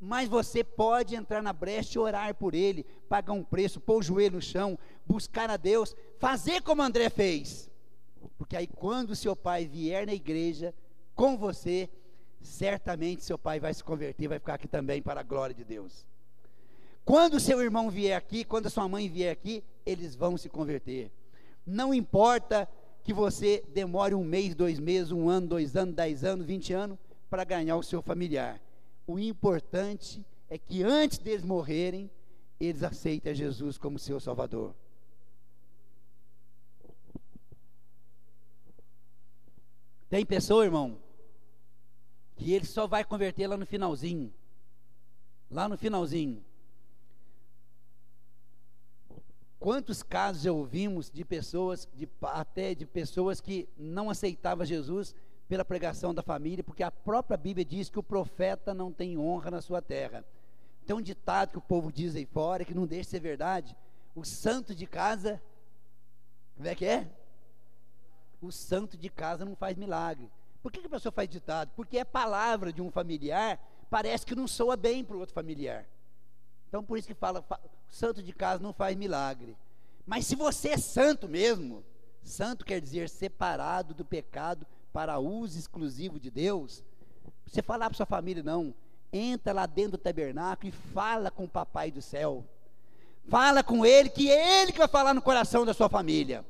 [0.00, 4.02] Mas você pode entrar na brecha e orar por ele, pagar um preço, pôr o
[4.02, 7.70] joelho no chão, buscar a Deus, fazer como André fez.
[8.36, 10.74] Porque aí, quando seu pai vier na igreja
[11.14, 11.88] com você,
[12.42, 16.04] certamente seu pai vai se converter, vai ficar aqui também para a glória de Deus.
[17.04, 21.12] Quando seu irmão vier aqui, quando sua mãe vier aqui, eles vão se converter.
[21.66, 22.68] Não importa
[23.02, 26.98] que você demore um mês, dois meses, um ano, dois anos, dez anos, vinte anos,
[27.28, 28.60] para ganhar o seu familiar.
[29.06, 32.10] O importante é que antes deles morrerem,
[32.58, 34.74] eles aceitem Jesus como seu Salvador.
[40.08, 40.96] Tem pessoa, irmão,
[42.36, 44.32] que ele só vai converter lá no finalzinho.
[45.50, 46.42] Lá no finalzinho.
[49.64, 55.14] Quantos casos já ouvimos de pessoas, de, até de pessoas que não aceitavam Jesus
[55.48, 59.50] pela pregação da família, porque a própria Bíblia diz que o profeta não tem honra
[59.50, 60.22] na sua terra.
[60.84, 63.74] Tem um ditado que o povo diz aí fora, que não deixa de ser verdade.
[64.14, 65.40] O santo de casa,
[66.56, 67.08] como é que é?
[68.42, 70.30] O santo de casa não faz milagre.
[70.62, 71.72] Por que, que a pessoa faz ditado?
[71.74, 75.86] Porque é palavra de um familiar, parece que não soa bem para o outro familiar.
[76.74, 77.44] Então por isso que fala,
[77.88, 79.56] santo de casa não faz milagre.
[80.04, 81.84] Mas se você é santo mesmo,
[82.20, 86.82] santo quer dizer separado do pecado para uso exclusivo de Deus.
[87.46, 88.74] Você falar para sua família não,
[89.12, 92.44] entra lá dentro do tabernáculo e fala com o papai do céu.
[93.28, 96.44] Fala com ele, que é ele que vai falar no coração da sua família.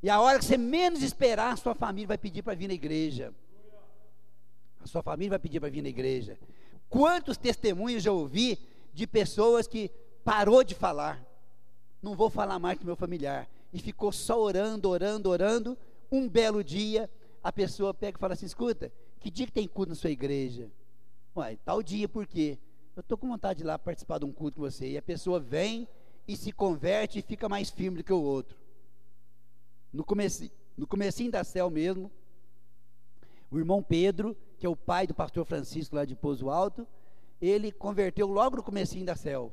[0.00, 2.74] E a hora que você menos esperar, a sua família vai pedir para vir na
[2.74, 3.34] igreja.
[4.80, 6.38] A sua família vai pedir para vir na igreja.
[6.92, 8.58] Quantos testemunhos já ouvi
[8.92, 9.90] de pessoas que
[10.22, 11.26] parou de falar?
[12.02, 13.48] Não vou falar mais com meu familiar.
[13.72, 15.78] E ficou só orando, orando, orando.
[16.10, 17.08] Um belo dia,
[17.42, 20.70] a pessoa pega e fala assim: escuta, que dia que tem culto na sua igreja?
[21.34, 22.58] Uai, tal dia, por quê?
[22.94, 24.90] Eu estou com vontade de ir lá participar de um culto com você.
[24.90, 25.88] E a pessoa vem
[26.28, 28.54] e se converte e fica mais firme do que o outro.
[29.90, 32.12] No, comece, no comecinho da céu mesmo,
[33.50, 36.86] o irmão Pedro que é o pai do pastor Francisco lá de Pouso Alto,
[37.40, 39.52] ele converteu logo no comecinho da céu.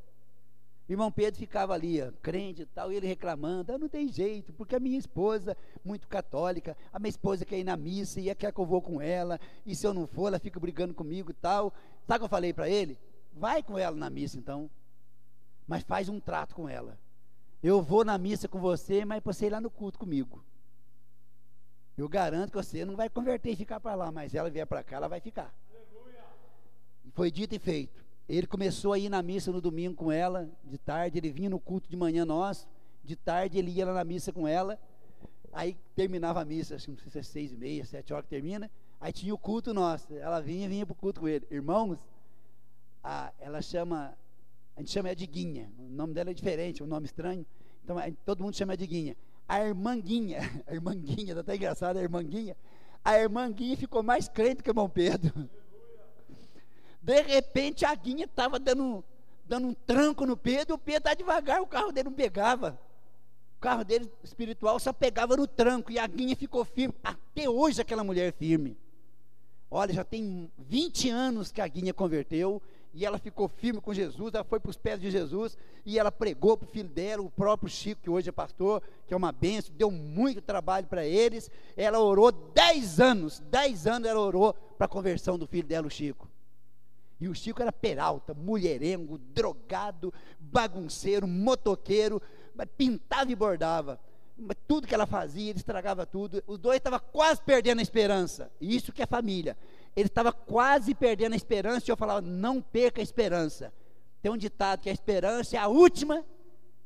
[0.88, 4.54] Irmão Pedro ficava ali, ó, crente e tal, e ele reclamando, ah, não tem jeito,
[4.54, 8.54] porque a minha esposa, muito católica, a minha esposa quer ir na missa e quer
[8.54, 11.34] que eu vou com ela, e se eu não for, ela fica brigando comigo e
[11.34, 11.74] tal.
[12.06, 12.96] Sabe o que eu falei para ele?
[13.34, 14.70] Vai com ela na missa então,
[15.68, 17.00] mas faz um trato com ela.
[17.64, 20.46] Eu vou na missa com você, mas você ir lá no culto comigo.
[22.00, 24.82] Eu garanto que você não vai converter e ficar para lá, mas ela vier para
[24.82, 25.54] cá, ela vai ficar.
[25.70, 26.24] Aleluia.
[27.14, 28.06] Foi dito e feito.
[28.28, 31.60] Ele começou a ir na missa no domingo com ela, de tarde, ele vinha no
[31.60, 32.70] culto de manhã nosso,
[33.04, 34.80] de tarde ele ia lá na missa com ela,
[35.52, 38.24] aí terminava a missa, acho que não sei se é seis e meia, sete horas
[38.24, 41.28] que termina, aí tinha o culto nosso, ela vinha e vinha para o culto com
[41.28, 41.46] ele.
[41.52, 42.00] Irmãos,
[43.04, 44.18] a, ela chama,
[44.74, 47.46] a gente chama ela de Guinha, o nome dela é diferente, é um nome estranho,
[47.84, 49.18] então todo mundo chama de Guinha
[49.50, 52.56] a irmanguinha, a irmanguinha, tá até engraçado, a irmanguinha,
[53.04, 55.50] a irmanguinha ficou mais crente que o irmão Pedro.
[57.02, 59.04] De repente a guinha estava dando,
[59.46, 62.80] dando um tranco no Pedro, o Pedro estava devagar, o carro dele não pegava.
[63.58, 66.94] O carro dele espiritual só pegava no tranco, e a guinha ficou firme.
[67.04, 68.78] Até hoje aquela mulher é firme.
[69.72, 72.62] Olha, já tem 20 anos que a guinha converteu,
[72.94, 76.12] e ela ficou firme com Jesus, ela foi para os pés de Jesus e ela
[76.12, 79.32] pregou para o filho dela, o próprio Chico, que hoje é pastor, que é uma
[79.32, 81.52] benção, deu muito trabalho para eles.
[81.78, 85.92] Ela orou dez anos, dez anos ela orou para a conversão do filho dela, o
[85.92, 86.28] Chico.
[87.20, 92.22] E o Chico era peralta, mulherengo, drogado, bagunceiro, motoqueiro,
[92.78, 94.00] pintava e bordava.
[94.68, 96.42] Tudo que ela fazia, ele estragava tudo.
[96.48, 98.50] Os dois estavam quase perdendo a esperança.
[98.60, 99.58] Isso que é família
[100.00, 103.74] ele estava quase perdendo a esperança, e eu falava, não perca a esperança.
[104.22, 106.26] Tem um ditado que a esperança é a última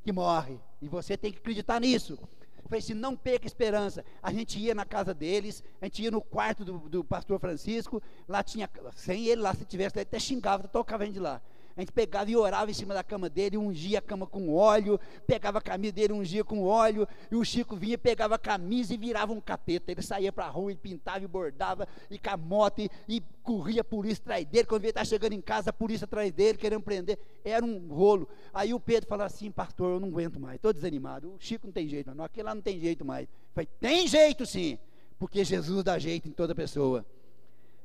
[0.03, 2.17] que morre, e você tem que acreditar nisso.
[2.57, 4.03] Eu falei assim, não perca a esperança.
[4.21, 8.01] A gente ia na casa deles, a gente ia no quarto do, do pastor Francisco,
[8.27, 11.41] lá tinha, sem ele lá, se tivesse, ele até xingava, tocava a gente lá.
[11.75, 14.99] A gente pegava e orava em cima da cama dele, ungia a cama com óleo,
[15.25, 18.97] pegava a camisa dele, ungia com óleo, e o Chico vinha, pegava a camisa e
[18.97, 19.91] virava um capeta.
[19.91, 23.23] Ele saía para a rua e pintava e bordava, e com a moto, e, e
[23.41, 24.67] corria a polícia atrás dele.
[24.67, 27.17] Quando ele estava chegando em casa, a polícia atrás dele, querendo prender.
[27.43, 28.27] Era um rolo.
[28.53, 31.33] Aí o Pedro falou assim: Pastor, eu não aguento mais, estou desanimado.
[31.33, 32.23] O Chico não tem jeito, não.
[32.23, 33.27] Aquele lá não tem jeito mais.
[33.27, 34.77] Eu falei: Tem jeito sim,
[35.17, 37.03] porque Jesus dá jeito em toda pessoa.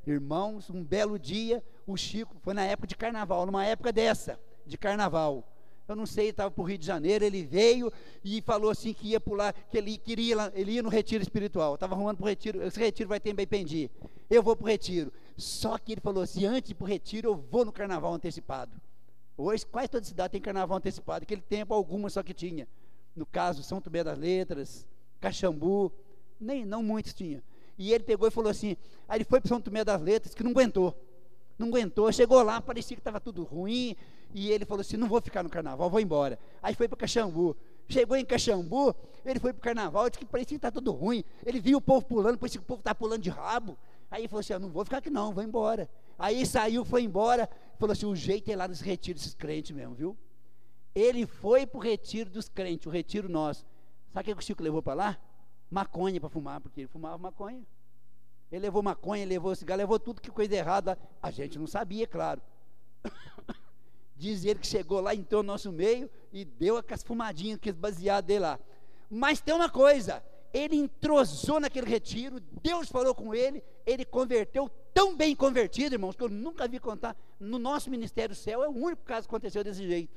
[0.07, 4.79] Irmãos, um belo dia, o Chico, foi na época de carnaval, numa época dessa, de
[4.79, 5.47] carnaval.
[5.89, 7.91] Eu não sei, estava para o Rio de Janeiro, ele veio
[8.23, 11.75] e falou assim que ia pular, que ele queria, ele ia no retiro espiritual.
[11.75, 13.91] Estava arrumando para o retiro, esse retiro vai ter em Beipendi.
[14.29, 15.11] Eu vou para o retiro.
[15.35, 18.13] Só que ele falou assim: antes de ir para o retiro, eu vou no carnaval
[18.13, 18.79] antecipado.
[19.35, 21.23] Hoje, quase toda cidade tem carnaval antecipado.
[21.23, 22.69] Aquele tempo, algumas só que tinha.
[23.17, 24.87] No caso, São Tomé das Letras,
[25.21, 25.91] Caxambu,
[26.39, 27.41] nem, não muitos tinham.
[27.79, 28.77] E ele pegou e falou assim:
[29.09, 30.95] aí ele foi para São Tomé das Letras, que não aguentou.
[31.57, 33.97] Não aguentou, chegou lá, parecia que estava tudo ruim.
[34.35, 36.39] E ele falou assim: não vou ficar no carnaval, vou embora.
[36.63, 37.57] Aí foi para Caxambu.
[37.89, 41.25] Chegou em Caxambu, ele foi para o carnaval, disse que parecia que está tudo ruim.
[41.47, 43.79] Ele viu o povo pulando, parecia que o povo estava pulando de rabo.
[44.11, 45.89] Aí ele falou assim: não vou ficar aqui não, vou embora.
[46.19, 49.95] Aí saiu, foi embora, falou assim: o jeito é lá nos retiros desses crentes mesmo,
[49.95, 50.17] viu?
[50.95, 53.65] Ele foi para o retiro dos crentes, o retiro nosso.
[54.13, 55.19] Sabe o que o Chico levou para lá?
[55.71, 57.65] Maconha para fumar, porque ele fumava maconha.
[58.51, 60.99] Ele levou maconha, levou cigarro, levou tudo que coisa errada.
[61.23, 62.41] A gente não sabia, claro.
[64.17, 68.27] Diz ele que chegou lá, entrou no nosso meio e deu aquelas fumadinhas, aqueles baseados
[68.27, 68.59] dele lá.
[69.11, 75.17] Mas tem uma coisa, ele entrosou naquele retiro, Deus falou com ele, ele converteu tão
[75.17, 77.17] bem convertido, irmãos, que eu nunca vi contar.
[77.39, 80.17] No nosso ministério céu é o único caso que aconteceu desse jeito.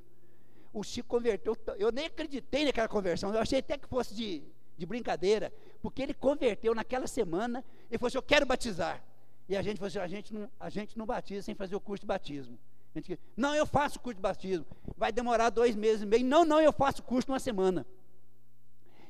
[0.73, 4.41] O Chico converteu, eu nem acreditei naquela conversão, eu achei até que fosse de,
[4.77, 9.03] de brincadeira, porque ele converteu naquela semana, ele falou assim, eu quero batizar.
[9.47, 11.79] E a gente falou assim, a gente não, a gente não batiza sem fazer o
[11.79, 12.57] curso de batismo.
[12.95, 14.65] Gente, não, eu faço o curso de batismo.
[14.97, 16.25] Vai demorar dois meses e meio.
[16.25, 17.85] Não, não, eu faço o curso numa semana.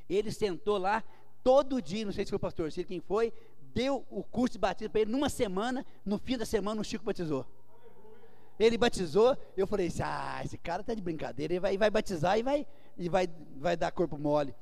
[0.08, 1.02] Ele sentou lá
[1.42, 3.32] todo dia, não sei se foi o pastor Ciro quem foi,
[3.74, 7.04] deu o curso de batismo para ele numa semana, no fim da semana o Chico
[7.04, 7.46] batizou.
[8.58, 12.38] Ele batizou, eu falei assim, ah, esse cara está de brincadeira, ele vai, vai batizar
[12.38, 14.54] e vai, e vai, vai dar corpo mole.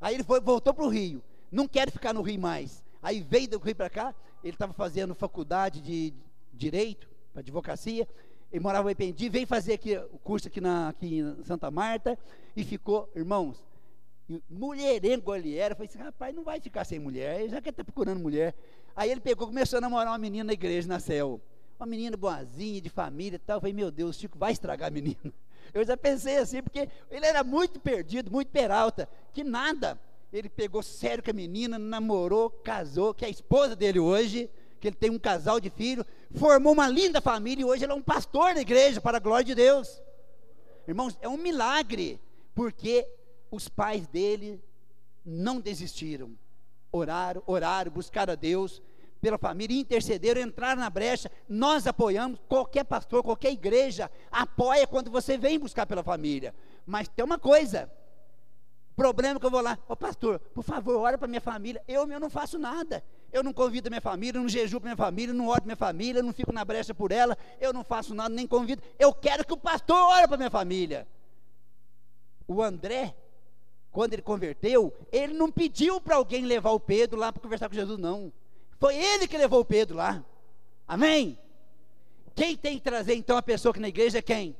[0.00, 1.22] Aí ele foi, voltou para o Rio.
[1.50, 2.84] Não quer ficar no Rio mais.
[3.02, 4.14] Aí veio do Rio para cá.
[4.42, 6.12] Ele estava fazendo faculdade de
[6.52, 8.06] direito, advocacia.
[8.52, 12.18] Ele morava em Ipendi, veio fazer aqui, o curso aqui, na, aqui em Santa Marta
[12.56, 13.62] e ficou, irmãos,
[14.48, 15.72] mulherengo ele era.
[15.72, 18.20] Eu falei assim, rapaz, não vai ficar sem mulher, ele já quer estar tá procurando
[18.20, 18.54] mulher.
[18.94, 21.40] Aí ele pegou, começou a namorar uma menina na igreja, na céu.
[21.78, 23.58] Uma menina boazinha, de família e tal.
[23.58, 25.32] Eu falei, meu Deus, o Chico vai estragar a menina.
[25.72, 29.98] Eu já pensei assim, porque ele era muito perdido, muito peralta, que nada.
[30.32, 34.50] Ele pegou sério com a menina, namorou, casou, que é a esposa dele hoje,
[34.80, 37.94] que ele tem um casal de filhos, formou uma linda família e hoje ele é
[37.94, 40.00] um pastor da igreja, para a glória de Deus.
[40.86, 42.20] Irmãos, é um milagre,
[42.54, 43.06] porque
[43.50, 44.62] os pais dele
[45.24, 46.36] não desistiram.
[46.92, 48.80] Oraram, oraram, buscaram a Deus,
[49.20, 51.30] pela família, intercederam, entraram na brecha.
[51.48, 56.54] Nós apoiamos, qualquer pastor, qualquer igreja apoia quando você vem buscar pela família.
[56.84, 57.90] Mas tem uma coisa:
[58.94, 61.82] problema que eu vou lá, ô oh, pastor, por favor, ora para minha família.
[61.86, 63.04] Eu, eu não faço nada.
[63.32, 65.76] Eu não convido a minha família, não jejuo para minha família, não oro para minha
[65.76, 68.82] família, não fico na brecha por ela, eu não faço nada, nem convido.
[68.98, 71.06] Eu quero que o pastor ore para minha família.
[72.48, 73.14] O André,
[73.90, 77.74] quando ele converteu, ele não pediu para alguém levar o Pedro lá para conversar com
[77.74, 78.32] Jesus, não.
[78.78, 80.24] Foi ele que levou Pedro lá.
[80.86, 81.38] Amém?
[82.34, 84.56] Quem tem que trazer então a pessoa que na igreja é quem?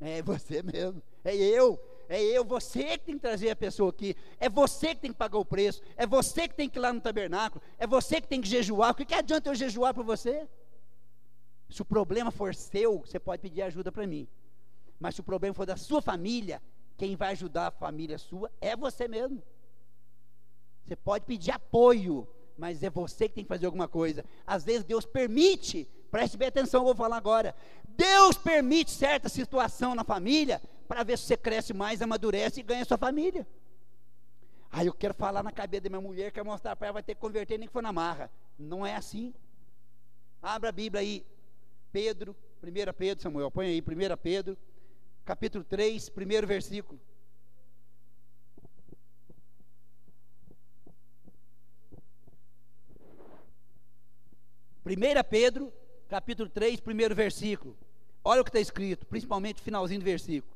[0.00, 1.02] É você mesmo.
[1.24, 1.80] É eu.
[2.08, 4.16] É eu, você que tem que trazer a pessoa aqui.
[4.38, 5.80] É você que tem que pagar o preço.
[5.96, 7.62] É você que tem que ir lá no tabernáculo.
[7.78, 8.90] É você que tem que jejuar.
[8.90, 10.48] O que, que adianta eu jejuar para você?
[11.68, 14.26] Se o problema for seu, você pode pedir ajuda para mim.
[14.98, 16.60] Mas se o problema for da sua família,
[16.96, 19.40] quem vai ajudar a família sua é você mesmo.
[20.84, 22.26] Você pode pedir apoio,
[22.60, 24.24] mas é você que tem que fazer alguma coisa.
[24.46, 27.54] Às vezes Deus permite Preste bem atenção, eu vou falar agora.
[27.88, 32.84] Deus permite certa situação na família para ver se você cresce mais, amadurece e ganha
[32.84, 33.46] sua família.
[34.72, 37.14] Aí eu quero falar na cabeça da minha mulher, quero mostrar para ela, vai ter
[37.14, 38.30] que converter nem que for na marra.
[38.58, 39.32] Não é assim.
[40.42, 41.24] Abra a Bíblia aí,
[41.92, 44.56] Pedro, 1 Pedro, Samuel, põe aí, 1 Pedro,
[45.24, 47.00] capítulo 3, primeiro versículo.
[54.84, 55.72] 1 Pedro,
[56.08, 57.76] capítulo 3, primeiro versículo.
[58.24, 60.52] Olha o que está escrito, principalmente o finalzinho do versículo.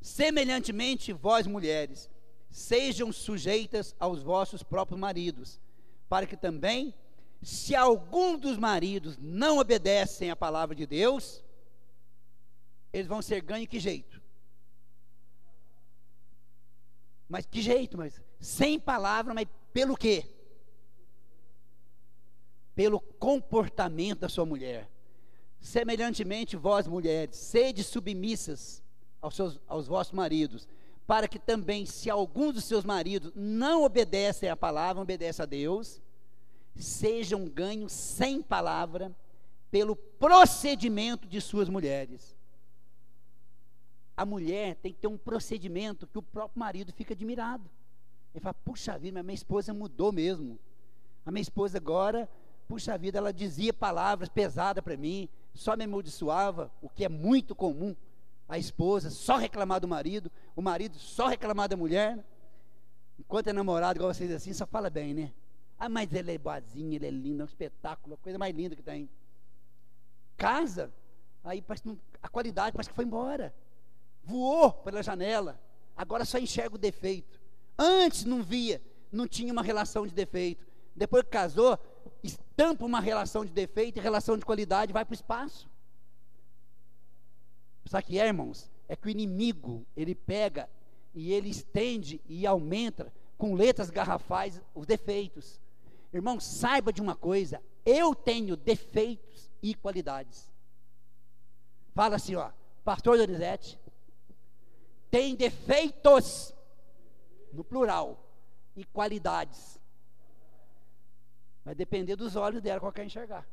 [0.00, 2.10] Semelhantemente, vós mulheres,
[2.50, 5.60] sejam sujeitas aos vossos próprios maridos,
[6.08, 6.94] para que também,
[7.42, 11.42] se algum dos maridos não obedecem à palavra de Deus,
[12.92, 14.20] eles vão ser ganhos que jeito?
[17.28, 20.37] Mas que jeito, mas sem palavra, mas pelo quê?
[22.78, 24.88] Pelo comportamento da sua mulher.
[25.58, 28.80] Semelhantemente, vós mulheres, sede submissas
[29.20, 30.68] aos, seus, aos vossos maridos,
[31.04, 36.00] para que também, se algum dos seus maridos não obedecem à palavra, obedece a Deus,
[36.76, 39.12] sejam ganhos sem palavra
[39.72, 42.36] pelo procedimento de suas mulheres.
[44.16, 47.68] A mulher tem que ter um procedimento que o próprio marido fica admirado.
[48.32, 50.60] Ele fala: puxa vida, minha esposa mudou mesmo.
[51.26, 52.28] A minha esposa agora
[52.68, 57.54] puxa vida, ela dizia palavras pesadas para mim, só me amaldiçoava, o que é muito
[57.54, 57.96] comum.
[58.46, 62.24] A esposa só reclamar do marido, o marido só reclamar da mulher.
[63.18, 65.32] Enquanto é namorado, igual vocês assim, só fala bem, né?
[65.78, 68.76] Ah, mas ele é boazinho, ele é lindo, é um espetáculo, a coisa mais linda
[68.76, 69.08] que tem.
[70.36, 70.92] Casa,
[71.42, 71.64] aí
[72.22, 73.54] a qualidade parece que foi embora.
[74.22, 75.60] Voou pela janela,
[75.96, 77.40] agora só enxerga o defeito.
[77.78, 80.66] Antes não via, não tinha uma relação de defeito.
[80.94, 81.78] Depois que casou,
[82.22, 85.68] estampa uma relação de defeito e relação de qualidade vai para o espaço.
[87.86, 88.70] Sabe que é, irmãos?
[88.88, 90.68] É que o inimigo, ele pega
[91.14, 95.60] e ele estende e aumenta com letras garrafais os defeitos.
[96.12, 100.50] Irmão, saiba de uma coisa, eu tenho defeitos e qualidades.
[101.94, 102.50] Fala assim, ó,
[102.84, 103.78] pastor Donizete,
[105.10, 106.54] tem defeitos,
[107.52, 108.24] no plural,
[108.76, 109.77] e qualidades.
[111.68, 113.46] Vai depender dos olhos dela qual quer enxergar.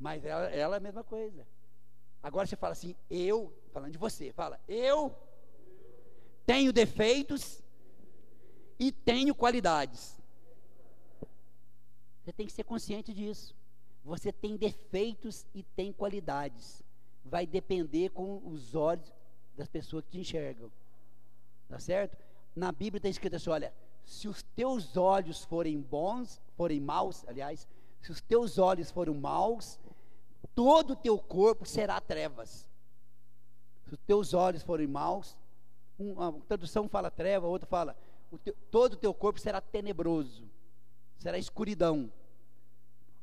[0.00, 1.46] Mas ela, ela é a mesma coisa.
[2.20, 5.16] Agora você fala assim, eu, falando de você, fala, eu
[6.44, 7.62] tenho defeitos
[8.80, 10.20] e tenho qualidades.
[12.24, 13.54] Você tem que ser consciente disso.
[14.04, 16.82] Você tem defeitos e tem qualidades.
[17.24, 19.12] Vai depender com os olhos
[19.56, 20.68] das pessoas que te enxergam.
[21.68, 22.18] Tá certo?
[22.56, 23.72] Na Bíblia está escrito assim: olha,
[24.04, 27.66] se os teus olhos forem bons, forem maus, aliás,
[28.00, 29.78] se os teus olhos forem maus,
[30.54, 32.68] todo o teu corpo será trevas.
[33.86, 35.36] Se os teus olhos forem maus,
[35.98, 37.96] uma tradução fala treva, outra fala,
[38.30, 40.44] o teu, todo o teu corpo será tenebroso,
[41.18, 42.12] será escuridão.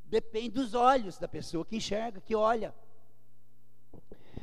[0.05, 2.73] Depende dos olhos da pessoa que enxerga, que olha.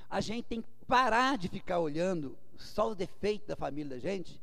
[0.09, 4.41] A gente tem que parar de ficar olhando só os defeitos da família da gente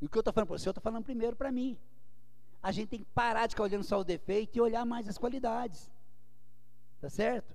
[0.00, 1.78] e o que eu estou falando para você, eu estou falando primeiro para mim.
[2.62, 5.16] A gente tem que parar de ficar olhando só o defeito e olhar mais as
[5.16, 5.90] qualidades.
[7.00, 7.54] Tá certo?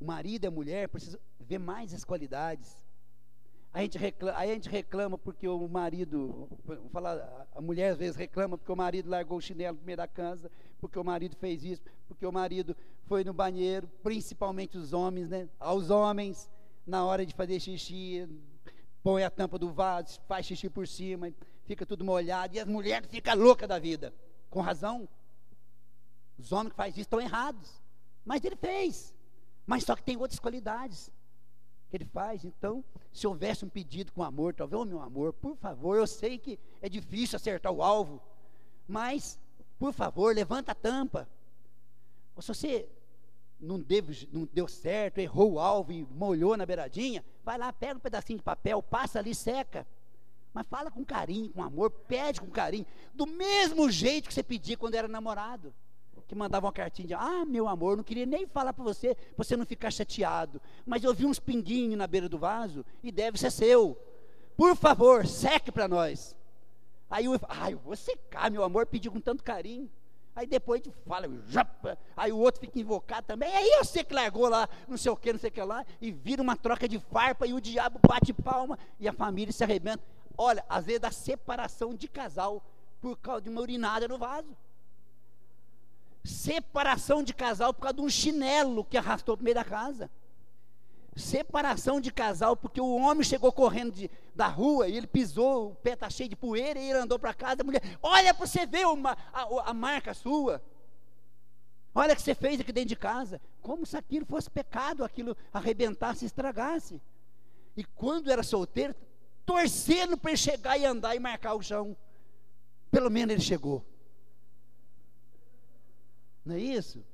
[0.00, 2.82] O marido e a mulher precisam ver mais as qualidades.
[3.72, 7.98] A gente reclama, aí a gente reclama porque o marido, vou falar, a mulher às
[7.98, 11.36] vezes reclama porque o marido largou o chinelo no meio da casa, porque o marido
[11.36, 15.48] fez isso, porque o marido foi no banheiro, principalmente os homens, né?
[15.58, 16.50] Aos homens,
[16.86, 18.28] na hora de fazer xixi,
[19.02, 21.32] põe a tampa do vaso, faz xixi por cima,
[21.64, 24.14] fica tudo molhado, e as mulheres ficam loucas da vida.
[24.48, 25.08] Com razão.
[26.38, 27.82] Os homens que fazem isso estão errados.
[28.24, 29.14] Mas ele fez.
[29.66, 31.10] Mas só que tem outras qualidades
[31.88, 32.44] que ele faz.
[32.44, 36.38] Então, se houvesse um pedido com amor, talvez, oh, meu amor, por favor, eu sei
[36.38, 38.20] que é difícil acertar o alvo,
[38.88, 39.38] mas,
[39.78, 41.28] por favor, levanta a tampa.
[42.34, 42.88] Ou se você
[43.62, 47.96] não, deve, não deu certo, errou o alvo e molhou na beiradinha, vai lá, pega
[47.96, 49.86] um pedacinho de papel, passa ali, seca.
[50.52, 52.84] Mas fala com carinho, com amor, pede com carinho,
[53.14, 55.72] do mesmo jeito que você pedia quando era namorado.
[56.28, 59.44] Que mandava uma cartinha de, ah, meu amor, não queria nem falar para você, para
[59.44, 60.60] você não ficar chateado.
[60.84, 63.98] Mas eu vi uns pinguinhos na beira do vaso e deve ser seu.
[64.56, 66.34] Por favor, seque para nós.
[67.10, 69.90] Aí eu, ah, eu vou secar, meu amor, pediu com tanto carinho.
[70.34, 73.54] Aí depois a gente fala, japa, aí o outro fica invocado também.
[73.54, 76.10] Aí sei que largou lá, não sei o que, não sei o que lá, e
[76.10, 80.02] vira uma troca de farpa e o diabo bate palma e a família se arrebenta.
[80.36, 82.64] Olha, às vezes dá separação de casal
[83.00, 84.56] por causa de uma urinada no vaso.
[86.24, 90.10] Separação de casal por causa de um chinelo que arrastou para o meio da casa.
[91.14, 95.74] Separação de casal porque o homem chegou correndo de, da rua e ele pisou, o
[95.74, 97.60] pé está cheio de poeira e ele andou para casa.
[97.60, 100.62] A mulher, olha para você ver uma, a, a marca sua.
[101.94, 103.40] Olha o que você fez aqui dentro de casa.
[103.60, 107.00] Como se aquilo fosse pecado, aquilo arrebentasse, estragasse.
[107.76, 108.94] E quando era solteiro,
[109.44, 111.94] torcendo para ele chegar e andar e marcar o chão.
[112.90, 113.84] Pelo menos ele chegou.
[116.44, 117.04] Não é isso?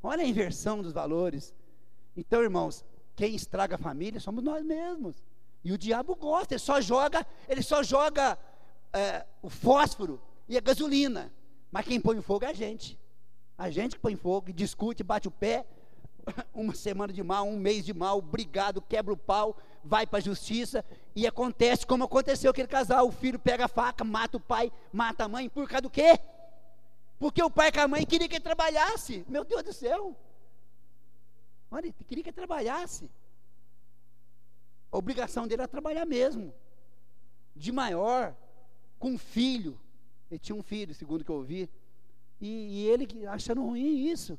[0.00, 1.52] Olha a inversão dos valores.
[2.16, 2.84] Então, irmãos,
[3.22, 5.14] quem estraga a família somos nós mesmos.
[5.62, 8.36] E o diabo gosta, ele só joga, ele só joga
[8.92, 11.32] é, o fósforo e a gasolina.
[11.70, 12.98] Mas quem põe fogo é a gente.
[13.56, 15.64] A gente que põe fogo, discute, bate o pé,
[16.52, 20.22] uma semana de mal, um mês de mal, brigado, quebra o pau, vai para a
[20.22, 24.72] justiça e acontece como aconteceu aquele casal: o filho pega a faca, mata o pai,
[24.92, 26.18] mata a mãe, por causa do quê?
[27.20, 29.24] Porque o pai com a mãe queria que ele trabalhasse.
[29.28, 30.16] Meu Deus do céu.
[31.72, 33.10] Olha, ele queria que trabalhasse.
[34.92, 36.52] A obrigação dele era trabalhar mesmo.
[37.56, 38.36] De maior,
[38.98, 39.80] com filho.
[40.30, 41.70] Ele tinha um filho, segundo que eu ouvi.
[42.38, 44.38] E, e ele achando ruim isso.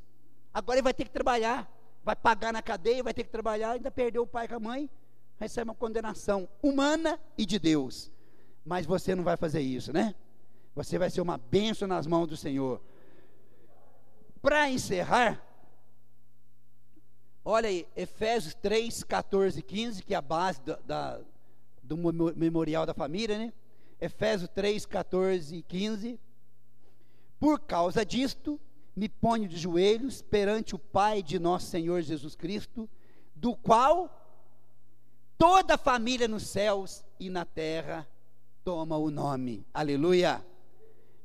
[0.53, 1.67] Agora ele vai ter que trabalhar.
[2.03, 4.89] Vai pagar na cadeia, vai ter que trabalhar, ainda perdeu o pai com a mãe.
[5.39, 8.11] Recebe uma condenação humana e de Deus.
[8.63, 10.13] Mas você não vai fazer isso, né?
[10.75, 12.79] Você vai ser uma bênção nas mãos do Senhor.
[14.39, 15.41] Para encerrar,
[17.43, 21.21] olha aí, Efésios 3, 14 e 15, que é a base da, da,
[21.81, 21.97] do
[22.35, 23.53] memorial da família, né?
[23.99, 26.19] Efésios 3, 14 e 15.
[27.39, 28.59] Por causa disto,
[28.95, 32.89] me ponho de joelhos perante o Pai de nosso Senhor Jesus Cristo,
[33.35, 34.09] do qual
[35.37, 38.07] toda a família nos céus e na terra
[38.63, 39.65] toma o nome.
[39.73, 40.45] Aleluia.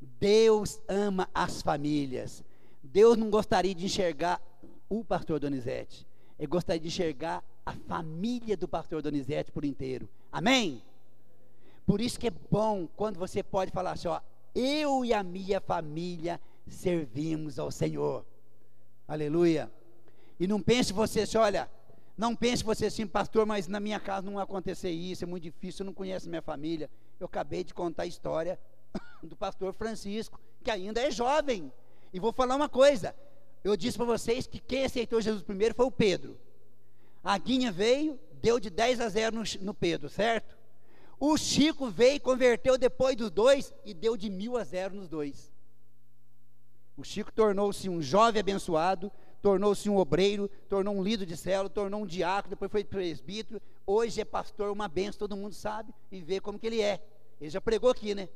[0.01, 2.43] Deus ama as famílias.
[2.83, 4.41] Deus não gostaria de enxergar
[4.89, 6.08] o pastor Donizete.
[6.39, 10.09] Ele gostaria de enxergar a família do pastor Donizete por inteiro.
[10.31, 10.83] Amém?
[11.87, 14.21] Por isso que é bom quando você pode falar assim, ó,
[14.55, 18.25] eu e a minha família servimos ao Senhor.
[19.07, 19.71] Aleluia.
[20.39, 21.69] E não pense você assim, olha,
[22.17, 25.45] não pense você assim, pastor, mas na minha casa não vai acontecer isso, é muito
[25.45, 26.91] difícil, eu não conheço minha família.
[27.19, 28.59] Eu acabei de contar a história
[29.23, 31.73] do pastor Francisco, que ainda é jovem.
[32.13, 33.15] E vou falar uma coisa:
[33.65, 36.39] eu disse para vocês que quem aceitou Jesus primeiro foi o Pedro.
[37.23, 40.59] A Guinha veio, deu de 10 a 0 no, no Pedro, certo?
[41.21, 45.09] O Chico veio e converteu depois dos dois e deu de mil a zero nos
[45.09, 45.53] dois.
[46.97, 49.11] O Chico tornou-se um jovem abençoado,
[49.43, 54.21] tornou-se um obreiro, tornou um líder de célula, tornou um diácono, depois foi presbítero, hoje
[54.21, 57.03] é pastor, uma benção, todo mundo sabe e vê como que ele é.
[57.41, 58.29] Ele já pregou aqui, né?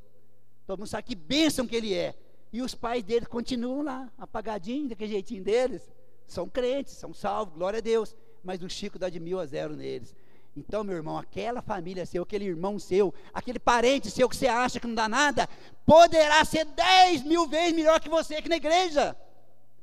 [0.67, 2.17] Todo mundo sabe que bênção que ele é.
[2.53, 5.91] E os pais dele continuam lá, apagadinhos, daquele jeitinho deles.
[6.27, 8.15] São crentes, são salvos, glória a Deus.
[8.45, 10.15] Mas o Chico dá de mil a zero neles.
[10.55, 14.79] Então, meu irmão, aquela família seu, aquele irmão seu, aquele parente seu que você acha
[14.79, 15.49] que não dá nada,
[15.87, 19.17] poderá ser dez mil vezes melhor que você aqui na igreja.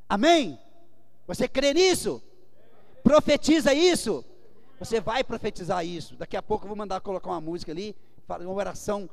[0.07, 0.59] Amém?
[1.26, 2.22] Você crê nisso?
[3.03, 4.24] Profetiza isso?
[4.80, 6.15] Você vai profetizar isso.
[6.15, 7.95] Daqui a pouco eu vou mandar colocar uma música ali,
[8.28, 9.09] uma oração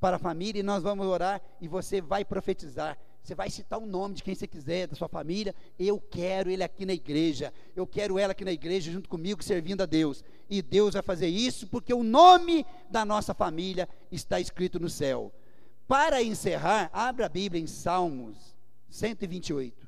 [0.00, 2.98] para a família e nós vamos orar e você vai profetizar.
[3.22, 5.54] Você vai citar o nome de quem você quiser, da sua família.
[5.78, 7.52] Eu quero ele aqui na igreja.
[7.76, 10.24] Eu quero ela aqui na igreja junto comigo, servindo a Deus.
[10.50, 15.32] E Deus vai fazer isso porque o nome da nossa família está escrito no céu.
[15.86, 18.56] Para encerrar, abra a Bíblia em Salmos
[18.90, 19.86] 128.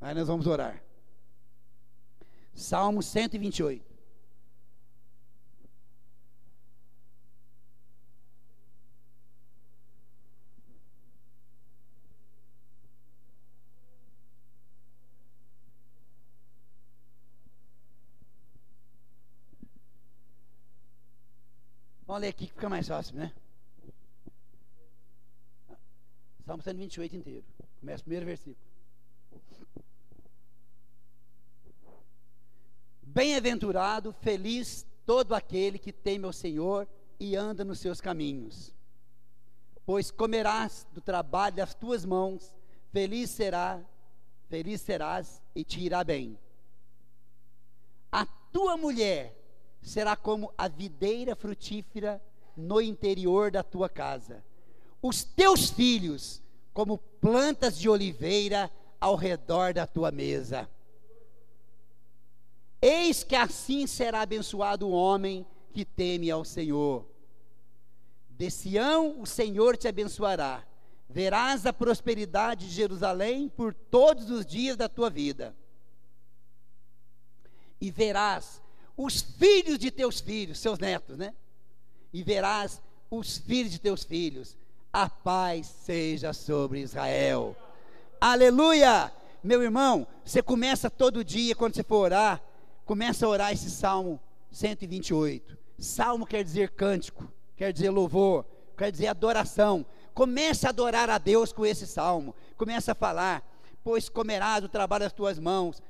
[0.00, 0.82] Aí nós vamos orar.
[2.54, 3.95] Salmos 128.
[22.06, 23.32] Vamos ler aqui que fica mais fácil, né?
[26.44, 27.44] Salmo 128 inteiro.
[27.80, 28.64] Começa o primeiro versículo.
[33.02, 36.86] Bem-aventurado, feliz todo aquele que teme ao Senhor
[37.18, 38.72] e anda nos seus caminhos.
[39.84, 42.54] Pois comerás do trabalho das tuas mãos,
[42.92, 43.82] feliz será,
[44.48, 46.38] feliz serás e te irá bem.
[48.12, 49.34] A tua mulher
[49.86, 52.20] será como a videira frutífera
[52.56, 54.44] no interior da tua casa.
[55.00, 56.42] Os teus filhos,
[56.74, 58.68] como plantas de oliveira
[59.00, 60.68] ao redor da tua mesa.
[62.82, 67.06] Eis que assim será abençoado o homem que teme ao Senhor.
[68.28, 70.66] De Sião o Senhor te abençoará,
[71.08, 75.54] verás a prosperidade de Jerusalém por todos os dias da tua vida.
[77.80, 78.65] E verás
[78.96, 81.34] os filhos de teus filhos, seus netos, né?
[82.12, 82.80] E verás
[83.10, 84.56] os filhos de teus filhos.
[84.92, 87.54] A paz seja sobre Israel.
[88.20, 89.12] Aleluia!
[89.42, 92.42] Meu irmão, você começa todo dia, quando você for orar,
[92.84, 94.18] começa a orar esse Salmo
[94.50, 95.56] 128.
[95.78, 98.44] Salmo quer dizer cântico, quer dizer louvor,
[98.76, 99.84] quer dizer adoração.
[100.14, 102.34] Comece a adorar a Deus com esse salmo.
[102.56, 103.46] Comece a falar,
[103.84, 105.82] pois comerás o trabalho das tuas mãos.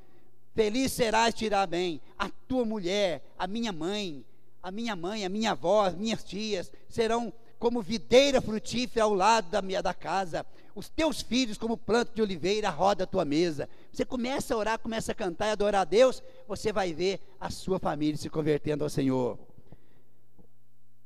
[0.56, 2.00] Feliz serás tirar bem.
[2.18, 4.24] A tua mulher, a minha mãe,
[4.62, 9.50] a minha mãe, a minha avó, as minhas tias serão como videira frutífera ao lado
[9.50, 10.46] da minha da casa.
[10.74, 13.68] Os teus filhos como planta de oliveira roda a tua mesa.
[13.92, 17.50] Você começa a orar, começa a cantar e adorar a Deus, você vai ver a
[17.50, 19.38] sua família se convertendo ao Senhor.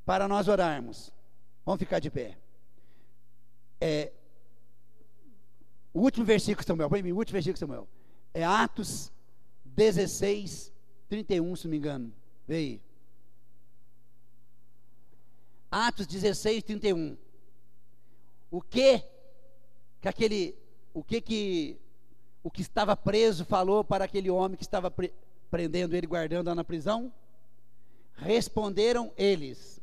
[0.07, 1.13] Para nós orarmos,
[1.67, 2.39] vamos ficar de pé.
[3.81, 4.13] É,
[5.93, 7.89] o último versículo, Samuel, põe o último versículo, Samuel.
[8.33, 9.11] É Atos
[9.81, 10.70] 16,
[11.09, 12.12] 31, se não me engano.
[12.47, 12.83] Vê aí.
[15.70, 17.16] Atos 16, 31.
[18.51, 19.03] O que
[20.03, 20.55] que aquele,
[20.93, 21.81] o que que
[22.43, 25.14] o que estava preso falou para aquele homem que estava pre,
[25.51, 27.11] prendendo ele, guardando lá na prisão?
[28.16, 29.81] Responderam eles: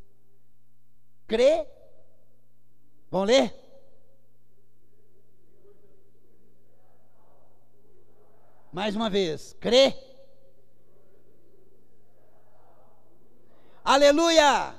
[1.25, 1.65] Crê.
[3.09, 3.66] Vamos ler?
[8.78, 9.91] Mais uma vez, crê.
[13.84, 14.75] Aleluia!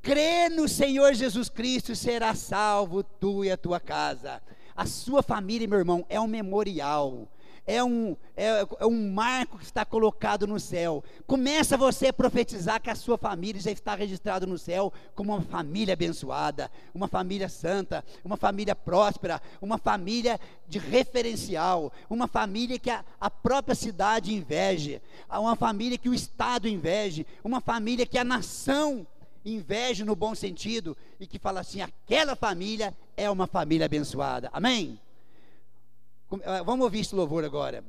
[0.00, 4.40] crê no Senhor Jesus Cristo, será salvo tu e a tua casa.
[4.74, 7.28] A sua família, meu irmão, é um memorial.
[7.64, 11.04] É um, é, é um marco que está colocado no céu.
[11.26, 15.42] Começa você a profetizar que a sua família já está registrada no céu como uma
[15.42, 22.90] família abençoada, uma família santa, uma família próspera, uma família de referencial, uma família que
[22.90, 25.00] a, a própria cidade inveje,
[25.30, 29.06] uma família que o Estado inveje, uma família que a nação
[29.44, 34.50] inveja no bom sentido e que fala assim: aquela família é uma família abençoada.
[34.52, 34.98] Amém?
[36.42, 37.84] Eh, vamos ouvir esse louvor agora.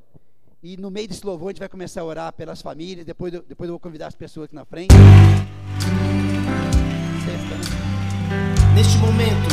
[0.62, 3.06] E no meio desse louvor a gente vai começar a orar pelas famílias.
[3.06, 4.94] Depois, depois eu vou convidar as pessoas aqui na frente.
[8.76, 9.50] Neste momento,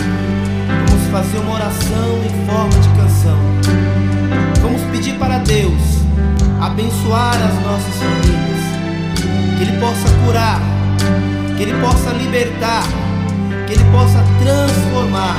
[0.88, 3.38] vamos fazer uma oração em forma de canção.
[4.62, 6.00] Vamos pedir para Deus
[6.60, 10.80] abençoar as nossas famílias, que Ele possa curar
[11.60, 12.82] que Ele possa libertar,
[13.66, 15.36] que Ele possa transformar.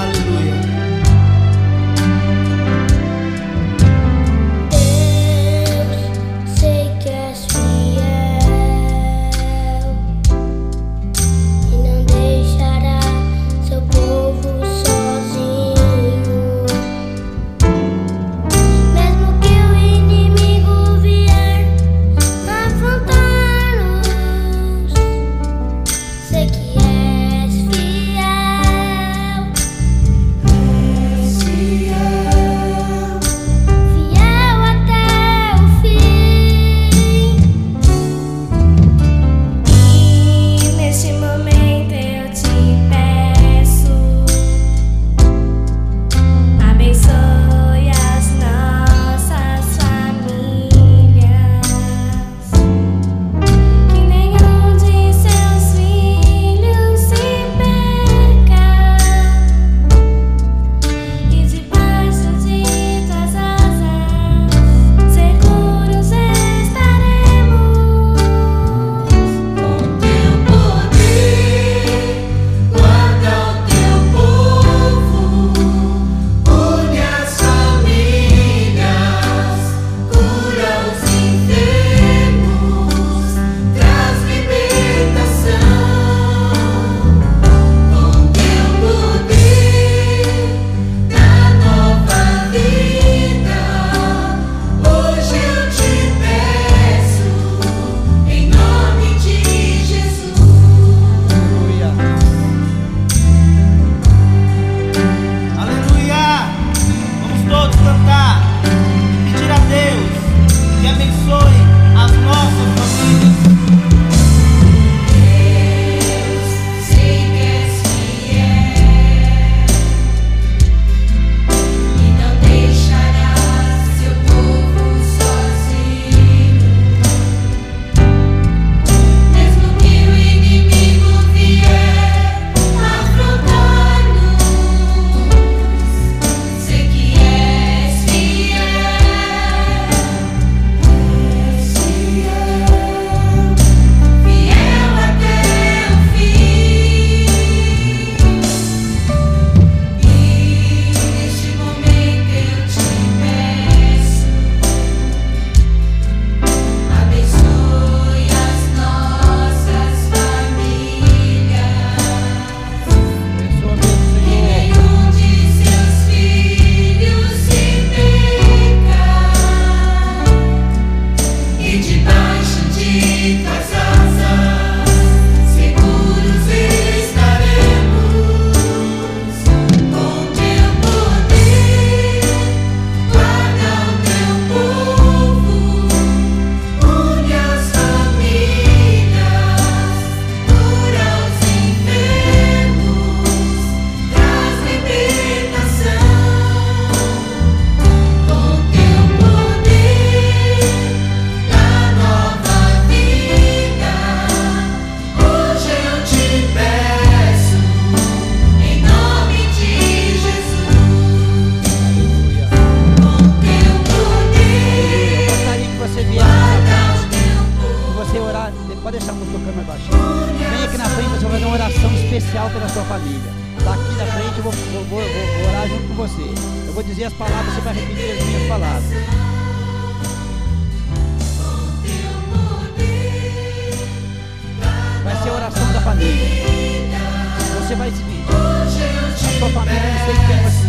[0.00, 0.71] Aleluia.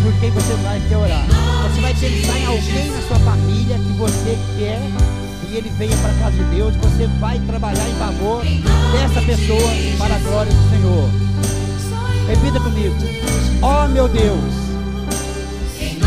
[0.02, 1.26] Por quem você vai quer orar.
[1.64, 4.80] Você vai pensar em alguém na sua família que você quer
[5.48, 6.74] que ele venha para a casa de Deus.
[6.76, 8.42] Você vai trabalhar em favor
[8.92, 11.08] dessa pessoa para a glória do Senhor.
[12.26, 12.94] Repita comigo.
[13.62, 14.54] Ó oh, meu Deus,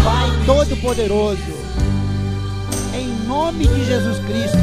[0.03, 1.41] Pai Todo-Poderoso,
[2.93, 4.57] em nome de Jesus Cristo,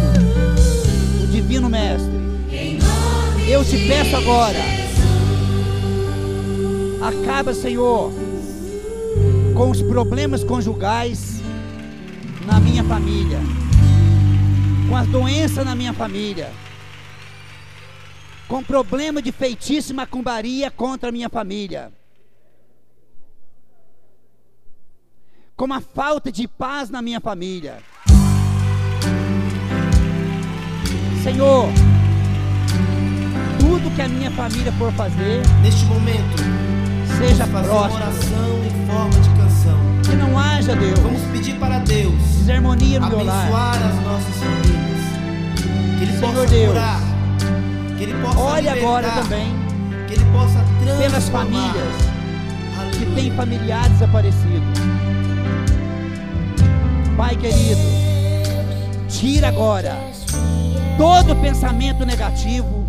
[1.22, 2.12] o Divino Mestre,
[3.48, 4.58] eu te peço agora,
[7.02, 8.12] acaba, Senhor,
[9.54, 11.40] com os problemas conjugais
[12.44, 13.38] na minha família,
[14.88, 16.50] com as doenças na minha família
[18.48, 21.92] com problema de feitiço macumbaria contra a minha família.
[25.56, 27.78] Com a falta de paz na minha família.
[31.22, 31.68] Senhor,
[33.58, 36.63] tudo que a minha família for fazer, neste momento,
[37.18, 37.94] seja próximo.
[37.94, 39.78] oração em forma de canção.
[40.02, 43.40] Que não haja, Deus, Vamos pedir para Deus desarmonia no meu lar.
[43.42, 45.98] abençoar as nossas famílias.
[45.98, 47.00] Que Ele Senhor possa Deus, curar.
[47.96, 49.54] Que Ele possa Olhe agora também
[50.08, 50.98] Que Ele possa transformar.
[50.98, 51.94] pelas famílias
[52.74, 53.14] que Aleluia.
[53.14, 54.78] têm familiares desaparecidos.
[57.16, 57.80] Pai querido,
[59.08, 59.96] tira agora
[60.98, 62.84] todo pensamento negativo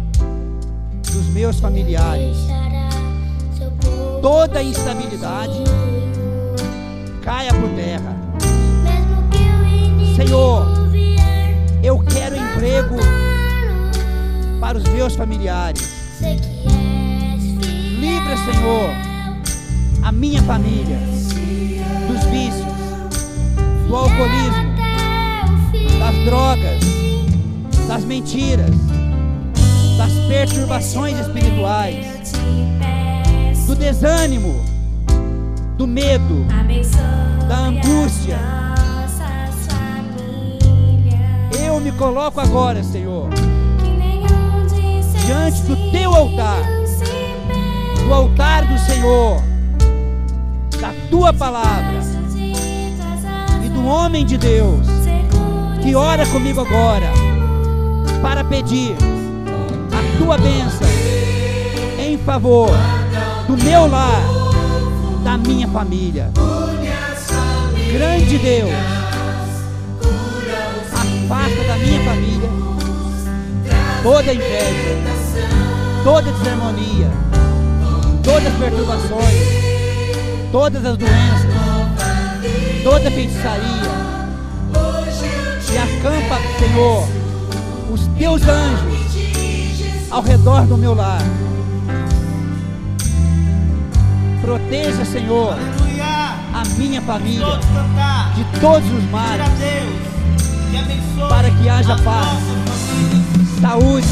[1.11, 2.35] dos meus familiares,
[4.25, 5.53] toda instabilidade
[7.21, 8.17] caia por terra.
[10.15, 10.65] Senhor,
[11.83, 12.95] eu quero emprego
[14.59, 16.19] para os meus familiares.
[17.99, 18.89] Livra, Senhor,
[20.01, 20.97] a minha família
[22.07, 22.65] dos vícios,
[23.87, 24.75] do alcoolismo,
[25.99, 26.83] das drogas,
[27.87, 28.75] das mentiras,
[29.99, 32.07] das perturbações espirituais,
[33.65, 34.63] do desânimo,
[35.77, 36.45] do medo,
[37.47, 38.37] da angústia.
[41.59, 43.29] Eu me coloco agora, Senhor,
[45.25, 46.61] diante do teu altar,
[48.05, 49.41] do altar do Senhor,
[50.79, 51.99] da tua palavra
[53.65, 54.85] e do homem de Deus
[55.81, 57.11] que ora comigo agora
[58.19, 58.95] para pedir
[59.91, 60.87] a tua bênção
[61.99, 62.69] em favor
[63.47, 64.21] do meu lar,
[65.23, 66.31] da minha família.
[67.91, 68.71] Grande Deus,
[70.91, 72.65] afasta da minha família
[74.05, 75.01] toda inveja,
[76.03, 77.09] toda desarmonia,
[78.23, 81.51] todas as perturbações, todas as doenças,
[82.83, 83.95] toda feitiçaria.
[85.73, 87.07] E acampa, Senhor,
[87.91, 91.19] os teus anjos ao redor do meu lar.
[94.45, 96.05] Proteja, Senhor, Aleluia.
[96.53, 97.59] a minha família
[98.35, 99.43] de todos os males,
[101.27, 102.43] Para que haja paz.
[103.59, 104.07] saúde,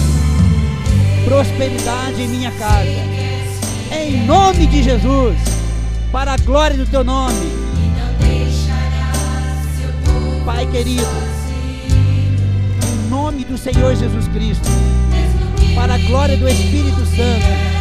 [1.26, 2.90] prosperidade em minha casa.
[3.92, 5.38] Em nome de Jesus,
[6.12, 7.54] para a glória do teu nome.
[10.44, 11.06] Pai querido,
[12.88, 14.68] em nome do Senhor Jesus Cristo,
[15.76, 17.73] para a glória do Espírito Santo,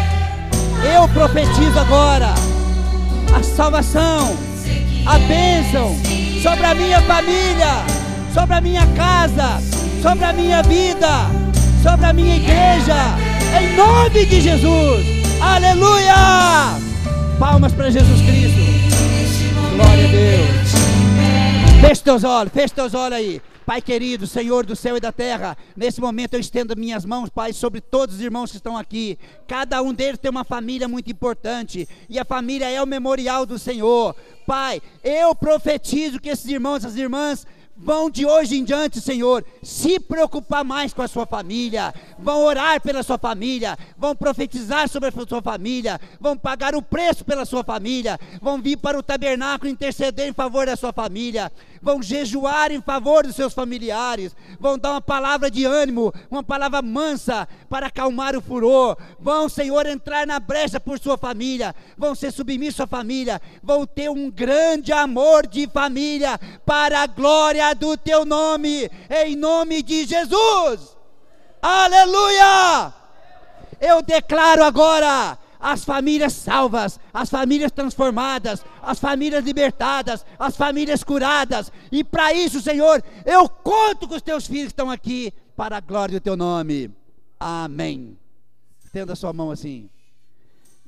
[0.85, 2.35] eu profetizo agora
[3.35, 4.37] a salvação,
[5.07, 5.97] a bênção
[6.43, 7.85] sobre a minha família,
[8.35, 9.61] sobre a minha casa,
[10.03, 11.26] sobre a minha vida,
[11.83, 12.97] sobre a minha igreja,
[13.61, 15.07] em nome de Jesus.
[15.41, 16.80] Aleluia!
[17.39, 18.61] Palmas para Jesus Cristo.
[19.76, 20.83] Glória a Deus.
[21.80, 23.43] Feche teus olhos, feche teus olhos aí.
[23.65, 27.53] Pai querido, Senhor do céu e da terra, nesse momento eu estendo minhas mãos, Pai,
[27.53, 29.19] sobre todos os irmãos que estão aqui.
[29.47, 33.59] Cada um deles tem uma família muito importante, e a família é o memorial do
[33.59, 34.17] Senhor.
[34.47, 37.47] Pai, eu profetizo que esses irmãos, essas irmãs,
[37.77, 42.81] vão de hoje em diante, Senhor, se preocupar mais com a sua família, vão orar
[42.81, 47.65] pela sua família, vão profetizar sobre a sua família, vão pagar o preço pela sua
[47.65, 51.51] família, vão vir para o tabernáculo interceder em favor da sua família,
[51.83, 56.80] vão jejuar em favor dos seus familiares, vão dar uma palavra de ânimo, uma palavra
[56.80, 62.30] mansa para acalmar o furor, vão, Senhor, entrar na brecha por sua família, vão ser
[62.30, 68.24] submissos à família, vão ter um grande amor de família para a glória do teu
[68.24, 70.97] nome, em nome de Jesus.
[71.61, 72.93] Aleluia!
[73.80, 81.71] Eu declaro agora as famílias salvas, as famílias transformadas, as famílias libertadas, as famílias curadas.
[81.93, 85.81] E para isso, Senhor, eu conto com os teus filhos que estão aqui para a
[85.81, 86.91] glória do teu nome.
[87.39, 88.19] Amém.
[88.85, 89.89] Estenda a sua mão assim.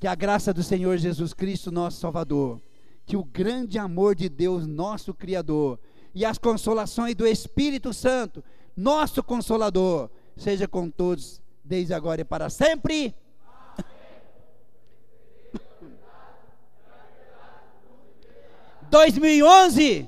[0.00, 2.60] Que a graça do Senhor Jesus Cristo, nosso Salvador,
[3.06, 5.78] que o grande amor de Deus, nosso Criador,
[6.12, 8.42] e as consolações do Espírito Santo,
[8.76, 13.14] nosso Consolador, seja com todos, desde agora e para sempre.
[18.94, 20.06] 2011